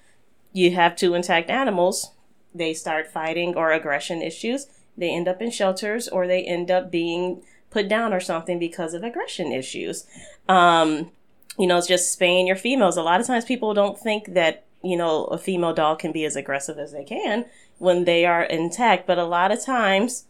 You 0.52 0.71
have 0.71 0.95
two 0.95 1.13
intact 1.13 1.49
animals, 1.52 2.12
they 2.56 2.73
start 2.73 3.12
fighting 3.12 3.56
or 3.56 3.71
aggression 3.71 4.23
issues, 4.23 4.67
they 4.97 5.12
end 5.12 5.28
up 5.28 5.41
in 5.41 5.52
shelters, 5.52 6.08
or 6.08 6.25
they 6.25 6.43
end 6.43 6.71
up 6.71 6.89
being 6.89 7.43
put 7.70 7.88
down 7.88 8.14
or 8.14 8.20
something 8.20 8.60
because 8.60 8.94
of 8.94 9.04
aggression 9.04 9.52
issues. 9.52 10.06
Um, 10.48 11.12
you 11.58 11.68
know, 11.68 11.78
it's 11.78 11.88
just 11.88 12.12
spaying 12.12 12.48
your 12.48 12.56
females. 12.56 12.98
A 12.98 13.04
lot 13.04 13.20
of 13.20 13.28
times 13.28 13.46
people 13.46 13.74
don't 13.74 14.00
think 14.00 14.34
that, 14.34 14.66
you 14.84 14.96
know, 14.96 15.26
a 15.26 15.38
female 15.38 15.74
dog 15.74 16.00
can 16.00 16.12
be 16.12 16.26
as 16.26 16.36
aggressive 16.36 16.80
as 16.80 16.92
they 16.92 17.04
can 17.04 17.46
when 17.78 18.06
they 18.06 18.26
are 18.26 18.44
intact, 18.44 19.06
but 19.06 19.18
a 19.18 19.26
lot 19.26 19.52
of 19.52 19.64
times, 19.64 20.26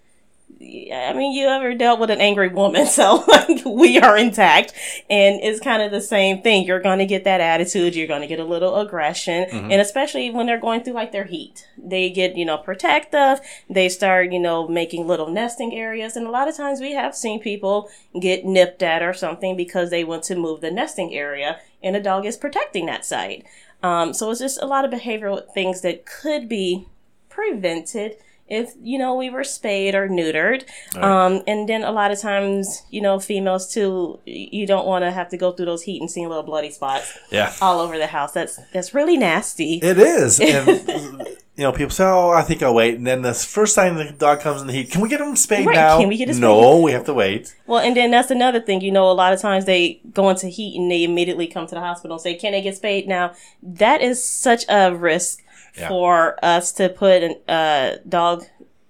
I 0.61 1.13
mean, 1.13 1.31
you 1.31 1.47
ever 1.47 1.73
dealt 1.73 2.01
with 2.01 2.09
an 2.09 2.19
angry 2.19 2.49
woman? 2.49 2.85
So 2.99 3.23
like, 3.27 3.63
we 3.65 3.99
are 3.99 4.17
intact, 4.17 4.73
and 5.09 5.39
it's 5.41 5.59
kind 5.61 5.81
of 5.81 5.91
the 5.91 6.01
same 6.01 6.41
thing. 6.41 6.65
You're 6.65 6.81
going 6.81 6.99
to 6.99 7.05
get 7.05 7.23
that 7.23 7.39
attitude. 7.39 7.95
You're 7.95 8.07
going 8.07 8.21
to 8.21 8.27
get 8.27 8.39
a 8.39 8.43
little 8.43 8.75
aggression, 8.75 9.45
and 9.71 9.79
especially 9.79 10.29
when 10.31 10.47
they're 10.47 10.59
going 10.59 10.83
through 10.83 10.95
like 10.95 11.13
their 11.13 11.23
heat, 11.23 11.67
they 11.77 12.09
get 12.09 12.35
you 12.35 12.45
know 12.45 12.57
protective. 12.57 13.39
They 13.69 13.87
start 13.87 14.33
you 14.33 14.39
know 14.39 14.67
making 14.67 15.07
little 15.07 15.29
nesting 15.29 15.73
areas, 15.73 16.17
and 16.17 16.27
a 16.27 16.31
lot 16.31 16.49
of 16.49 16.57
times 16.57 16.81
we 16.81 16.93
have 16.93 17.15
seen 17.15 17.39
people 17.39 17.89
get 18.19 18.43
nipped 18.43 18.83
at 18.83 19.01
or 19.01 19.13
something 19.13 19.55
because 19.55 19.91
they 19.91 20.03
want 20.03 20.23
to 20.23 20.35
move 20.35 20.59
the 20.59 20.71
nesting 20.71 21.13
area, 21.13 21.59
and 21.81 21.95
a 21.95 22.03
dog 22.03 22.25
is 22.25 22.35
protecting 22.35 22.85
that 22.87 23.05
site. 23.05 23.45
Um, 23.81 24.13
so 24.13 24.29
it's 24.29 24.41
just 24.41 24.61
a 24.61 24.65
lot 24.65 24.83
of 24.83 24.91
behavioral 24.91 25.49
things 25.53 25.81
that 25.81 26.05
could 26.05 26.49
be 26.49 26.87
prevented 27.29 28.17
if 28.49 28.73
you 28.81 28.97
know 28.97 29.15
we 29.15 29.29
were 29.29 29.43
spayed 29.43 29.93
or 29.95 30.07
neutered 30.09 30.63
um 30.97 31.41
and 31.47 31.69
then 31.69 31.83
a 31.83 31.91
lot 31.91 32.11
of 32.11 32.19
times 32.19 32.83
you 32.89 33.01
know 33.01 33.19
females 33.19 33.71
too 33.73 34.19
you 34.25 34.65
don't 34.65 34.87
want 34.87 35.03
to 35.03 35.11
have 35.11 35.29
to 35.29 35.37
go 35.37 35.51
through 35.51 35.65
those 35.65 35.83
heat 35.83 36.01
and 36.01 36.09
seeing 36.09 36.27
little 36.27 36.43
bloody 36.43 36.71
spots 36.71 37.17
Yeah. 37.31 37.53
all 37.61 37.79
over 37.79 37.97
the 37.97 38.07
house 38.07 38.31
that's 38.31 38.59
that's 38.73 38.93
really 38.93 39.17
nasty 39.17 39.75
It 39.83 39.97
is. 39.97 40.39
And, 40.49 41.27
you 41.55 41.65
know, 41.65 41.73
people 41.73 41.91
say, 41.91 42.05
oh, 42.05 42.29
I 42.29 42.41
think 42.43 42.63
I'll 42.63 42.73
wait. 42.73 42.95
And 42.95 43.05
then 43.05 43.21
the 43.21 43.33
first 43.33 43.75
time 43.75 43.95
the 43.95 44.11
dog 44.13 44.39
comes 44.39 44.61
in 44.61 44.67
the 44.67 44.71
heat, 44.73 44.91
can 44.91 45.01
we 45.01 45.09
get 45.09 45.19
him 45.19 45.35
spayed 45.35 45.67
Right, 45.67 45.75
now? 45.75 45.99
can 45.99 46.07
we 46.07 46.15
get 46.15 46.33
No, 46.37 46.79
we 46.79 46.93
have 46.93 47.03
to 47.05 47.13
wait. 47.13 47.53
well 47.67 47.79
and 47.81 47.97
then 47.97 48.11
that's 48.11 48.31
another 48.31 48.61
thing 48.61 48.79
you 48.81 48.91
know 48.91 49.11
a 49.11 49.17
lot 49.23 49.33
of 49.33 49.41
times 49.41 49.65
they 49.65 49.99
go 50.13 50.29
into 50.29 50.47
heat 50.47 50.79
and 50.79 50.89
they 50.89 51.03
immediately 51.03 51.47
come 51.47 51.67
to 51.67 51.75
the 51.75 51.81
hospital 51.81 52.15
and 52.15 52.21
say 52.21 52.33
can 52.35 52.53
they 52.53 52.61
get 52.61 52.77
spayed 52.77 53.07
now 53.09 53.33
that 53.61 54.01
is 54.01 54.23
such 54.23 54.63
a 54.69 54.95
risk 54.95 55.43
Yeah. 55.77 55.87
for 55.89 56.37
us 56.43 56.71
to 56.73 56.89
put 56.89 57.23
a 57.23 57.51
uh, 57.51 57.97
dog 58.07 58.45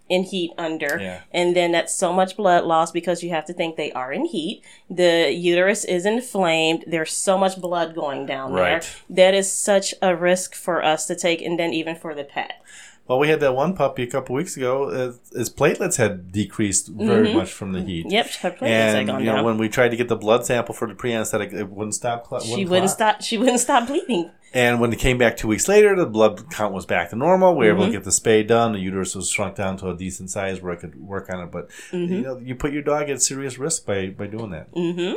in 0.10 0.24
heat 0.24 0.52
under 0.58 0.98
Yeah. 1.00 1.22
and 1.32 1.56
then 1.56 1.72
that's 1.72 1.94
so 1.94 2.12
much 2.12 2.36
blood 2.36 2.64
loss 2.66 2.92
because 2.92 3.22
you 3.24 3.30
have 3.30 3.46
to 3.46 3.54
think 3.54 3.76
they 3.76 3.92
are 3.92 4.12
in 4.12 4.26
heat 4.26 4.64
the 4.90 5.32
uterus 5.32 5.86
is 5.86 6.04
inflamed 6.06 6.84
there's 6.88 7.14
so 7.14 7.38
much 7.38 7.62
blood 7.62 7.94
going 7.94 8.26
down 8.26 8.52
Right. 8.52 8.82
there 8.82 8.82
that 9.32 9.34
is 9.36 9.52
such 9.52 9.94
a 10.02 10.16
risk 10.16 10.56
for 10.56 10.84
us 10.84 11.06
to 11.08 11.16
take 11.16 11.44
and 11.44 11.60
then 11.60 11.74
even 11.74 11.96
for 11.96 12.16
the 12.16 12.24
pet 12.24 12.54
Well, 13.08 13.18
we 13.20 13.30
had 13.30 13.40
that 13.40 13.56
one 13.56 13.74
puppy 13.76 14.04
a 14.04 14.08
couple 14.08 14.36
weeks 14.36 14.56
ago. 14.56 14.84
uh, 14.90 15.14
His 15.38 15.50
platelets 15.50 15.98
had 15.98 16.32
decreased 16.32 16.88
very 16.90 17.28
Mhm. 17.30 17.36
much 17.36 17.52
from 17.52 17.74
the 17.74 17.82
heat. 17.82 18.06
yep 18.10 18.28
her 18.42 18.50
platelets 18.52 18.68
had 18.68 18.96
And 18.98 19.08
gone 19.08 19.20
you 19.20 19.26
know, 19.28 19.36
down 19.38 19.46
when 19.46 19.58
we 19.60 19.68
tried 19.70 19.90
to 19.90 19.98
get 19.98 20.08
the 20.10 20.16
blood 20.16 20.44
sample 20.46 20.74
for 20.76 20.88
the 20.88 20.94
pre-anesthetic, 20.96 21.52
it 21.54 21.70
wouldn't 21.70 21.96
stop. 21.96 22.28
cl- 22.28 22.42
she 22.42 22.66
wouldn't 22.66 22.90
clot. 22.96 23.16
stop 23.18 23.22
she 23.22 23.38
wouldn't 23.38 23.60
stop 23.60 23.88
bleeding 23.88 24.30
And 24.54 24.80
when 24.82 24.92
it 24.92 25.00
came 25.00 25.18
back 25.18 25.38
two 25.38 25.48
weeks 25.48 25.68
later, 25.68 25.96
the 25.96 26.06
blood 26.06 26.50
count 26.52 26.74
was 26.74 26.86
back 26.86 27.12
to 27.12 27.16
normal. 27.16 27.56
We 27.56 27.68
were 27.68 27.74
able 27.74 27.84
Mhm. 27.84 27.88
to 27.88 27.92
get 27.94 28.04
the 28.04 28.10
spay 28.10 28.46
done. 28.48 28.74
The 28.74 28.80
uterus 28.80 29.14
was 29.16 29.30
shrunk 29.30 29.56
down 29.56 29.78
to 29.78 29.90
a 29.90 29.96
decent 29.96 30.30
size 30.32 30.62
where 30.62 30.74
I 30.74 30.76
could 30.76 31.00
work 31.00 31.30
on 31.32 31.40
it. 31.44 31.52
But 31.52 31.70
Mm-hmm. 31.92 32.14
you 32.14 32.22
know, 32.22 32.38
you 32.44 32.56
put 32.56 32.74
your 32.74 32.82
dog 32.82 33.10
at 33.10 33.22
serious 33.22 33.58
risk 33.60 33.86
by 33.86 34.08
by 34.08 34.28
doing 34.28 34.50
that. 34.52 34.68
hmm 34.74 35.14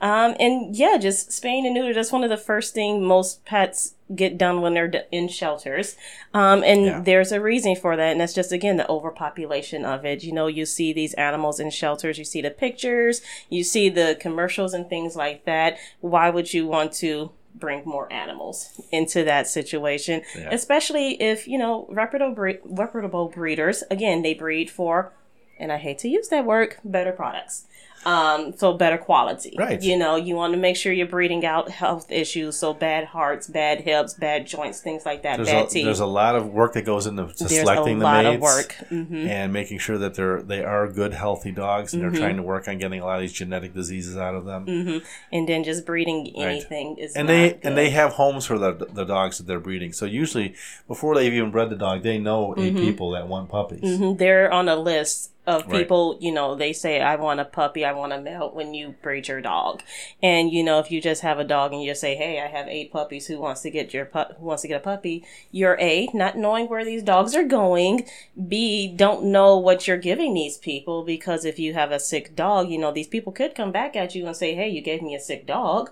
Um, 0.00 0.34
and 0.40 0.74
yeah, 0.74 0.96
just 0.96 1.30
spaying 1.30 1.64
and 1.64 1.74
neuter. 1.74 1.94
That's 1.94 2.10
one 2.10 2.24
of 2.24 2.30
the 2.30 2.36
first 2.36 2.74
thing 2.74 3.04
most 3.04 3.44
pets 3.44 3.94
get 4.12 4.36
done 4.36 4.60
when 4.60 4.74
they're 4.74 4.88
d- 4.88 4.98
in 5.12 5.28
shelters. 5.28 5.96
Um, 6.34 6.64
and 6.64 6.84
Yeah. 6.84 7.00
there's 7.04 7.30
a 7.30 7.40
reason 7.40 7.76
for 7.76 7.94
that. 7.96 8.10
And 8.10 8.20
that's 8.20 8.34
just, 8.34 8.50
again, 8.50 8.78
the 8.78 8.88
overpopulation 8.90 9.84
of 9.84 10.04
it. 10.04 10.24
You 10.24 10.32
know, 10.32 10.48
you 10.48 10.66
see 10.66 10.92
these 10.92 11.14
animals 11.14 11.60
in 11.60 11.70
shelters, 11.70 12.18
you 12.18 12.24
see 12.24 12.42
the 12.42 12.50
pictures, 12.50 13.22
you 13.48 13.62
see 13.62 13.88
the 13.88 14.16
commercials 14.18 14.74
and 14.74 14.88
things 14.88 15.14
like 15.14 15.44
that. 15.44 15.76
Why 16.00 16.30
would 16.30 16.52
you 16.52 16.66
want 16.66 16.92
to 16.94 17.30
bring 17.54 17.82
more 17.84 18.12
animals 18.12 18.80
into 18.90 19.24
that 19.24 19.46
situation? 19.46 20.22
Yeah. 20.36 20.50
Especially 20.52 21.20
if, 21.20 21.46
you 21.46 21.58
know, 21.58 21.86
reputable, 21.90 22.34
bre- 22.34 22.62
reputable 22.64 23.28
breeders, 23.28 23.82
again, 23.90 24.22
they 24.22 24.34
breed 24.34 24.70
for, 24.70 25.12
and 25.58 25.70
I 25.70 25.76
hate 25.76 25.98
to 25.98 26.08
use 26.08 26.28
that 26.28 26.44
word, 26.44 26.76
better 26.84 27.12
products. 27.12 27.66
Um, 28.04 28.52
so 28.56 28.72
better 28.72 28.98
quality. 28.98 29.54
Right. 29.56 29.80
You 29.80 29.96
know, 29.96 30.16
you 30.16 30.34
want 30.34 30.52
to 30.54 30.58
make 30.58 30.76
sure 30.76 30.92
you're 30.92 31.06
breeding 31.06 31.44
out 31.46 31.70
health 31.70 32.10
issues, 32.10 32.56
so 32.56 32.74
bad 32.74 33.04
hearts, 33.04 33.46
bad 33.46 33.82
hips, 33.82 34.14
bad 34.14 34.46
joints, 34.46 34.80
things 34.80 35.06
like 35.06 35.22
that, 35.22 35.36
There's 35.36 35.48
bad 35.48 35.66
a, 35.66 35.68
teeth. 35.68 35.84
there's 35.84 36.00
a 36.00 36.06
lot 36.06 36.34
of 36.34 36.46
work 36.48 36.72
that 36.74 36.84
goes 36.84 37.06
into 37.06 37.32
selecting 37.36 37.96
a 37.96 37.98
the 38.00 38.04
lot 38.04 38.24
mates 38.24 38.34
of 38.36 38.40
work. 38.42 38.72
hmm 38.88 39.26
and 39.28 39.52
making 39.52 39.78
sure 39.78 39.98
that 39.98 40.14
they're 40.14 40.42
they 40.42 40.64
are 40.64 40.88
good, 40.88 41.14
healthy 41.14 41.52
dogs, 41.52 41.92
and 41.94 42.02
Mm-hmm. 42.02 42.12
they're 42.12 42.20
trying 42.20 42.36
to 42.36 42.42
work 42.42 42.66
on 42.68 42.78
getting 42.78 43.00
a 43.00 43.04
lot 43.04 43.16
of 43.16 43.20
these 43.22 43.32
genetic 43.32 43.72
diseases 43.74 44.16
out 44.16 44.34
of 44.34 44.44
them. 44.44 44.64
hmm 44.66 44.98
And 45.30 45.48
then 45.48 45.62
just 45.64 45.86
breeding 45.86 46.32
anything 46.36 46.96
is 46.98 47.14
and 47.14 47.28
they 47.28 47.50
good. 47.50 47.60
and 47.64 47.76
they 47.78 47.90
have 47.90 48.12
homes 48.14 48.46
for 48.46 48.58
the 48.58 48.72
the 48.92 49.04
dogs 49.04 49.38
that 49.38 49.46
they're 49.46 49.60
breeding. 49.60 49.92
So 49.92 50.06
usually, 50.06 50.54
before 50.88 51.14
they've 51.14 51.32
even 51.32 51.50
bred 51.50 51.70
the 51.70 51.76
dog, 51.76 52.02
they 52.02 52.18
know 52.18 52.54
eight 52.58 52.74
people 52.76 53.10
that 53.12 53.28
want 53.28 53.48
puppies. 53.48 53.80
Mhm. 53.82 54.18
They're 54.18 54.52
on 54.52 54.68
a 54.68 54.76
list 54.76 55.31
of 55.46 55.66
Right. 55.66 55.80
people, 55.80 56.16
you 56.20 56.30
know, 56.32 56.54
they 56.54 56.72
say, 56.72 57.00
I 57.00 57.16
want 57.16 57.40
a 57.40 57.44
puppy, 57.44 57.84
I 57.84 57.92
want 57.92 58.12
a 58.12 58.20
male 58.20 58.50
when 58.52 58.74
you 58.74 58.94
breed 59.02 59.26
your 59.26 59.40
dog. 59.40 59.82
And, 60.22 60.52
you 60.52 60.62
know, 60.62 60.78
if 60.78 60.90
you 60.90 61.00
just 61.00 61.22
have 61.22 61.40
a 61.40 61.44
dog 61.44 61.72
and 61.72 61.82
you 61.82 61.90
just 61.90 62.00
say, 62.00 62.14
hey, 62.14 62.40
I 62.40 62.46
have 62.46 62.68
eight 62.68 62.92
puppies, 62.92 63.26
who 63.26 63.40
wants 63.40 63.62
to 63.62 63.70
get 63.70 63.92
your 63.92 64.04
pup, 64.04 64.36
who 64.38 64.46
wants 64.46 64.62
to 64.62 64.68
get 64.68 64.76
a 64.76 64.84
puppy? 64.84 65.24
You're 65.50 65.76
A, 65.80 66.08
not 66.14 66.36
knowing 66.38 66.68
where 66.68 66.84
these 66.84 67.02
dogs 67.02 67.34
are 67.34 67.42
going. 67.42 68.06
B, 68.48 68.86
don't 68.94 69.24
know 69.24 69.58
what 69.58 69.88
you're 69.88 69.96
giving 69.96 70.34
these 70.34 70.58
people 70.58 71.02
because 71.02 71.44
if 71.44 71.58
you 71.58 71.74
have 71.74 71.90
a 71.90 71.98
sick 71.98 72.36
dog, 72.36 72.70
you 72.70 72.78
know, 72.78 72.92
these 72.92 73.08
people 73.08 73.32
could 73.32 73.56
come 73.56 73.72
back 73.72 73.96
at 73.96 74.14
you 74.14 74.26
and 74.26 74.36
say, 74.36 74.54
hey, 74.54 74.68
you 74.68 74.80
gave 74.80 75.02
me 75.02 75.16
a 75.16 75.20
sick 75.20 75.46
dog. 75.46 75.90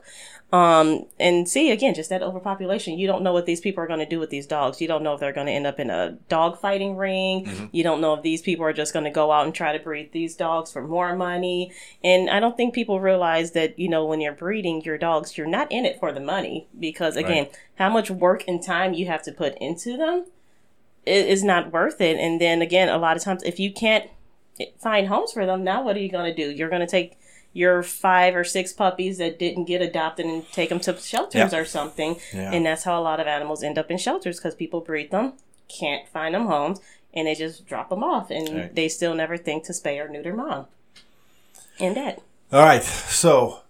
Um, 0.53 1.07
and 1.21 1.49
see 1.49 1.71
again, 1.71 1.95
just 1.95 2.11
that 2.11 2.23
overpopulation. 2.23 2.99
You 2.99 3.07
don't 3.07 3.23
know 3.23 3.33
what 3.33 3.47
these 3.47 3.61
people 3.61 3.85
are 3.85 3.87
going 3.87 4.01
to 4.01 4.07
do 4.07 4.19
with 4.19 4.31
these 4.31 4.49
dogs. 4.49 4.81
You 4.81 4.89
don't 4.89 5.05
know 5.05 5.15
if 5.15 5.21
they're 5.21 5.33
going 5.33 5.47
to 5.47 5.53
end 5.53 5.65
up 5.65 5.79
in 5.79 5.91
a 5.91 6.19
dog 6.29 6.59
fighting 6.59 6.97
ring. 6.97 7.69
You 7.71 7.85
don't 7.85 8.01
know 8.01 8.15
if 8.15 8.23
these 8.23 8.43
people 8.43 8.65
are 8.65 8.73
just 8.73 8.93
going 8.93 9.05
to 9.05 9.13
go 9.13 9.31
out 9.31 9.45
and 9.45 9.55
try 9.55 9.77
to 9.77 9.83
breed 9.83 10.11
these 10.11 10.35
dogs 10.35 10.73
for 10.73 10.83
more 10.83 11.15
money. 11.15 11.73
And 12.03 12.29
I 12.29 12.41
don't 12.41 12.57
think 12.57 12.75
people 12.75 12.99
realize 13.01 13.53
that, 13.53 13.79
you 13.79 13.89
know, 13.89 14.05
when 14.05 14.21
you're 14.21 14.33
breeding 14.33 14.83
your 14.83 14.99
dogs, 14.99 15.39
you're 15.39 15.47
not 15.47 15.71
in 15.71 15.85
it 15.87 16.01
for 16.01 16.11
the 16.11 16.21
money 16.21 16.67
because 16.79 17.15
again, 17.17 17.47
how 17.77 17.89
much 17.89 18.11
work 18.11 18.43
and 18.49 18.61
time 18.61 18.93
you 18.93 19.07
have 19.07 19.23
to 19.23 19.33
put 19.33 19.57
into 19.59 19.97
them 19.97 20.25
is 21.07 21.45
not 21.45 21.73
worth 21.73 22.01
it. 22.01 22.17
And 22.19 22.41
then 22.41 22.61
again, 22.61 22.89
a 22.89 22.99
lot 22.99 23.17
of 23.17 23.23
times 23.23 23.45
if 23.45 23.61
you 23.61 23.73
can't 23.73 24.11
find 24.79 25.07
homes 25.07 25.31
for 25.33 25.47
them, 25.47 25.63
now 25.63 25.85
what 25.85 25.97
are 25.97 26.01
you 26.01 26.11
going 26.11 26.35
to 26.35 26.45
do? 26.45 26.51
You're 26.51 26.69
going 26.69 26.81
to 26.81 26.89
take 26.89 27.20
your 27.53 27.83
five 27.83 28.37
or 28.37 28.45
six 28.45 28.73
puppies 28.73 29.19
that 29.19 29.39
didn't 29.39 29.65
get 29.65 29.83
adopted 29.83 30.25
and 30.27 30.51
take 30.53 30.69
them 30.69 30.79
to 30.81 30.97
shelters 30.99 31.53
Yeah. 31.53 31.59
or 31.59 31.65
something. 31.65 32.17
Yeah. 32.33 32.53
And 32.53 32.65
that's 32.65 32.85
how 32.85 32.99
a 32.99 33.03
lot 33.03 33.19
of 33.21 33.27
animals 33.27 33.63
end 33.63 33.77
up 33.79 33.91
in 33.91 33.99
shelters 33.99 34.39
because 34.39 34.55
people 34.55 34.81
breed 34.81 35.11
them, 35.11 35.33
can't 35.69 36.07
find 36.09 36.35
them 36.35 36.47
homes, 36.47 36.81
and 37.13 37.27
they 37.27 37.35
just 37.35 37.67
drop 37.67 37.89
them 37.89 38.05
off. 38.05 38.31
And 38.31 38.49
Right. 38.57 38.75
they 38.75 38.89
still 38.89 39.15
never 39.15 39.37
think 39.37 39.65
to 39.65 39.73
spay 39.73 39.99
or 40.05 40.09
neuter 40.09 40.33
mom. 40.33 40.67
And 41.81 41.97
that. 41.97 42.21
All 42.53 42.65
right, 42.65 42.83
so 42.83 43.61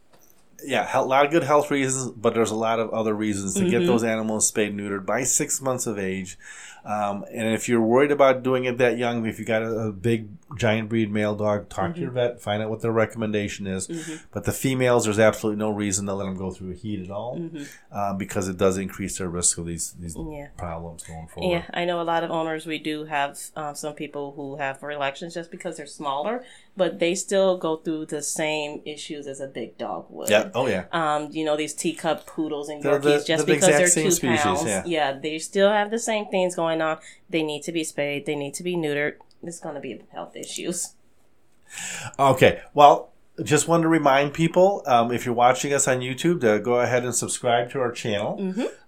yeah, 0.65 0.89
a 0.93 1.03
lot 1.05 1.25
of 1.25 1.31
good 1.31 1.45
health 1.45 1.71
reasons, 1.71 2.11
but 2.13 2.35
there's 2.35 2.51
a 2.51 2.57
lot 2.57 2.79
of 2.81 2.91
other 2.91 3.15
reasons 3.15 3.55
to 3.55 3.61
Mm-hmm. 3.61 3.71
get 3.71 3.87
those 3.87 4.05
animals 4.05 4.47
spayed 4.49 4.77
neutered 4.77 5.07
by 5.07 5.23
six 5.25 5.61
months 5.61 5.87
of 5.87 5.99
age. 5.99 6.39
Um, 6.83 7.27
and 7.31 7.53
if 7.53 7.69
you're 7.69 7.83
worried 7.83 8.11
about 8.11 8.43
doing 8.43 8.65
it 8.65 8.79
that 8.79 8.97
young, 8.97 9.27
if 9.27 9.39
you 9.39 9.45
got 9.45 9.63
a, 9.63 9.69
a 9.89 9.93
big 9.93 10.29
giant 10.57 10.89
breed 10.89 11.11
male 11.13 11.35
dog, 11.37 11.69
talk 11.69 11.85
Mm-hmm. 11.91 11.95
to 11.95 12.01
your 12.01 12.11
vet, 12.11 12.41
find 12.41 12.63
out 12.63 12.71
what 12.71 12.81
their 12.81 12.91
recommendation 12.91 13.67
is. 13.67 13.87
But 14.33 14.45
the 14.45 14.53
females, 14.53 15.05
there's 15.05 15.19
absolutely 15.19 15.59
no 15.59 15.69
reason 15.71 16.07
to 16.07 16.15
let 16.15 16.25
them 16.25 16.39
go 16.39 16.51
through 16.51 16.71
heat 16.73 17.01
at 17.05 17.11
all, 17.11 17.39
um, 17.93 18.17
because 18.17 18.49
it 18.49 18.57
does 18.57 18.79
increase 18.79 19.19
their 19.19 19.29
risk 19.29 19.59
of 19.59 19.67
these 19.67 19.93
these 20.01 20.17
Mm-hmm. 20.17 20.33
Yeah. 20.33 20.47
problems 20.57 21.03
going 21.03 21.29
forward. 21.29 21.53
Yeah, 21.53 21.65
I 21.75 21.85
know 21.85 22.01
a 22.01 22.03
lot 22.03 22.25
of 22.25 22.31
owners. 22.31 22.65
We 22.67 22.79
do 22.79 23.05
have 23.05 23.39
um, 23.57 23.75
some 23.75 23.95
people 23.95 24.33
who 24.35 24.57
have 24.57 24.83
reluctance 24.83 25.35
just 25.35 25.51
because 25.51 25.77
they're 25.77 25.87
smaller, 25.87 26.45
but 26.81 26.99
they 26.99 27.15
still 27.15 27.59
go 27.59 27.77
through 27.77 28.07
the 28.07 28.23
same 28.23 28.81
issues 28.87 29.27
as 29.27 29.39
a 29.39 29.47
big 29.47 29.77
dog 29.77 30.07
would. 30.09 30.31
Yeah. 30.31 30.51
Oh 30.55 30.67
yeah. 30.67 30.87
um, 30.93 31.29
you 31.31 31.45
know, 31.45 31.55
these 31.55 31.75
teacup 31.75 32.25
poodles 32.25 32.71
and 32.71 32.83
Yorkies, 32.83 33.03
the- 33.03 33.25
just 33.27 33.47
the 33.47 33.53
because 33.53 33.69
they're 33.69 34.05
two 34.05 34.11
species, 34.11 34.41
pounds, 34.41 34.89
yeah. 34.89 35.13
they 35.13 35.39
still 35.39 35.71
have 35.71 35.91
the 35.91 35.99
same 35.99 36.25
things 36.29 36.57
going 36.57 36.81
on. 36.81 36.97
They 37.29 37.43
need 37.43 37.65
to 37.65 37.73
be 37.73 37.85
spayed. 37.85 38.25
They 38.25 38.35
need 38.35 38.55
to 38.55 38.63
be 38.63 38.77
neutered. 38.77 39.17
It's 39.43 39.61
going 39.61 39.75
to 39.75 39.81
be 39.83 40.01
health 40.11 40.35
issues. 40.35 40.95
Okay. 42.19 42.63
Well, 42.73 43.13
just 43.43 43.69
wanted 43.69 43.83
to 43.85 43.89
remind 43.89 44.35
people 44.35 44.83
um, 44.87 45.11
if 45.13 45.25
you're 45.27 45.35
watching 45.35 45.73
us 45.73 45.87
on 45.89 46.01
YouTube 46.01 46.41
to 46.43 46.61
go 46.61 46.81
ahead 46.81 47.05
and 47.05 47.15
subscribe 47.15 47.71
to 47.71 47.81
our 47.81 47.93
channel 47.93 48.39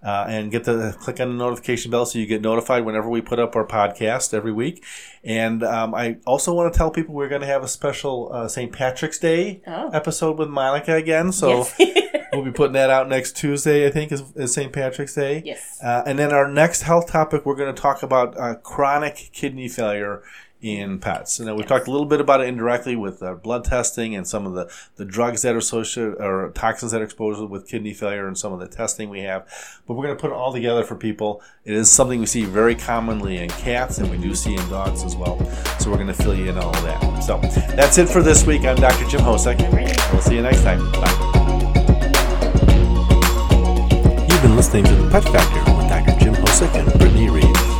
uh, 0.03 0.25
and 0.27 0.51
get 0.51 0.63
the 0.63 0.95
click 0.99 1.19
on 1.19 1.29
the 1.29 1.43
notification 1.43 1.91
bell 1.91 2.05
so 2.05 2.19
you 2.19 2.25
get 2.25 2.41
notified 2.41 2.85
whenever 2.85 3.09
we 3.09 3.21
put 3.21 3.39
up 3.39 3.55
our 3.55 3.65
podcast 3.65 4.33
every 4.33 4.51
week. 4.51 4.83
And 5.23 5.63
um, 5.63 5.95
I 5.95 6.17
also 6.25 6.53
want 6.53 6.73
to 6.73 6.77
tell 6.77 6.91
people 6.91 7.15
we're 7.15 7.29
going 7.29 7.41
to 7.41 7.47
have 7.47 7.63
a 7.63 7.67
special 7.67 8.31
uh, 8.33 8.47
St. 8.47 8.71
Patrick's 8.71 9.19
Day 9.19 9.61
Oh. 9.65 9.89
episode 9.89 10.37
with 10.37 10.49
Monica 10.49 10.95
again. 10.95 11.31
So 11.31 11.65
yes. 11.79 12.27
we'll 12.33 12.43
be 12.43 12.51
putting 12.51 12.73
that 12.73 12.89
out 12.89 13.07
next 13.07 13.37
Tuesday. 13.37 13.87
I 13.87 13.91
think 13.91 14.11
is, 14.11 14.23
is 14.35 14.53
St. 14.53 14.73
Patrick's 14.73 15.13
Day. 15.15 15.41
yes. 15.45 15.79
Uh, 15.83 16.03
and 16.05 16.19
then 16.19 16.33
our 16.33 16.47
next 16.51 16.81
health 16.81 17.07
topic, 17.07 17.45
we're 17.45 17.55
going 17.55 17.73
to 17.73 17.81
talk 17.81 18.03
about 18.03 18.37
uh, 18.39 18.55
chronic 18.55 19.29
kidney 19.31 19.69
failure 19.69 20.23
in 20.63 20.97
pets. 20.97 21.39
And 21.39 21.47
then 21.47 21.57
we've 21.57 21.67
talked 21.67 21.87
a 21.87 21.91
little 21.91 22.05
bit 22.05 22.21
about 22.21 22.39
it 22.39 22.47
indirectly 22.47 22.95
with 22.95 23.21
uh, 23.21 23.35
blood 23.35 23.65
testing 23.65 24.15
and 24.15 24.25
some 24.25 24.45
of 24.45 24.53
the, 24.53 24.71
the 24.95 25.03
drugs 25.03 25.41
that 25.41 25.53
are 25.53 25.57
associated 25.57 26.15
or 26.21 26.51
toxins 26.51 26.93
that 26.93 27.01
are 27.01 27.03
exposed 27.03 27.41
with 27.49 27.67
kidney 27.67 27.93
failure 27.93 28.25
and 28.25 28.37
some 28.37 28.53
of 28.53 28.59
the 28.59 28.67
testing 28.67 29.09
we 29.09 29.19
have. 29.19 29.45
But 29.85 29.95
we're 29.95 30.05
going 30.05 30.17
to 30.17 30.21
put 30.21 30.31
it 30.31 30.35
all 30.35 30.53
together 30.53 30.85
for 30.85 30.95
people. 30.95 31.41
It 31.65 31.73
is 31.73 31.91
something 31.91 32.21
we 32.21 32.25
see 32.25 32.45
very 32.45 32.75
commonly 32.75 33.37
in 33.37 33.49
cats 33.49 33.97
and 33.97 34.09
we 34.09 34.17
do 34.17 34.33
see 34.33 34.55
in 34.55 34.69
dogs 34.69 35.03
as 35.03 35.17
well. 35.17 35.37
So 35.79 35.91
we're 35.91 35.97
going 35.97 36.07
to 36.07 36.13
fill 36.13 36.33
you 36.33 36.49
in 36.49 36.57
on 36.57 36.63
all 36.63 36.71
that. 36.71 37.19
So 37.19 37.39
that's 37.75 37.97
it 37.97 38.07
for 38.07 38.23
this 38.23 38.45
week. 38.45 38.61
I'm 38.61 38.77
Dr. 38.77 39.05
Jim 39.09 39.19
Hosek. 39.19 39.59
We'll 40.13 40.21
see 40.21 40.35
you 40.35 40.41
next 40.41 40.63
time. 40.63 40.79
Bye. 40.93 41.33
You've 44.29 44.41
been 44.41 44.55
listening 44.55 44.85
to 44.85 44.95
The 44.95 45.09
Pet 45.11 45.23
Factor 45.25 45.75
with 45.75 45.89
Dr. 45.89 46.17
Jim 46.23 46.35
Hosek 46.35 46.73
and 46.75 46.87
Brittney 46.93 47.29
Reed. 47.29 47.72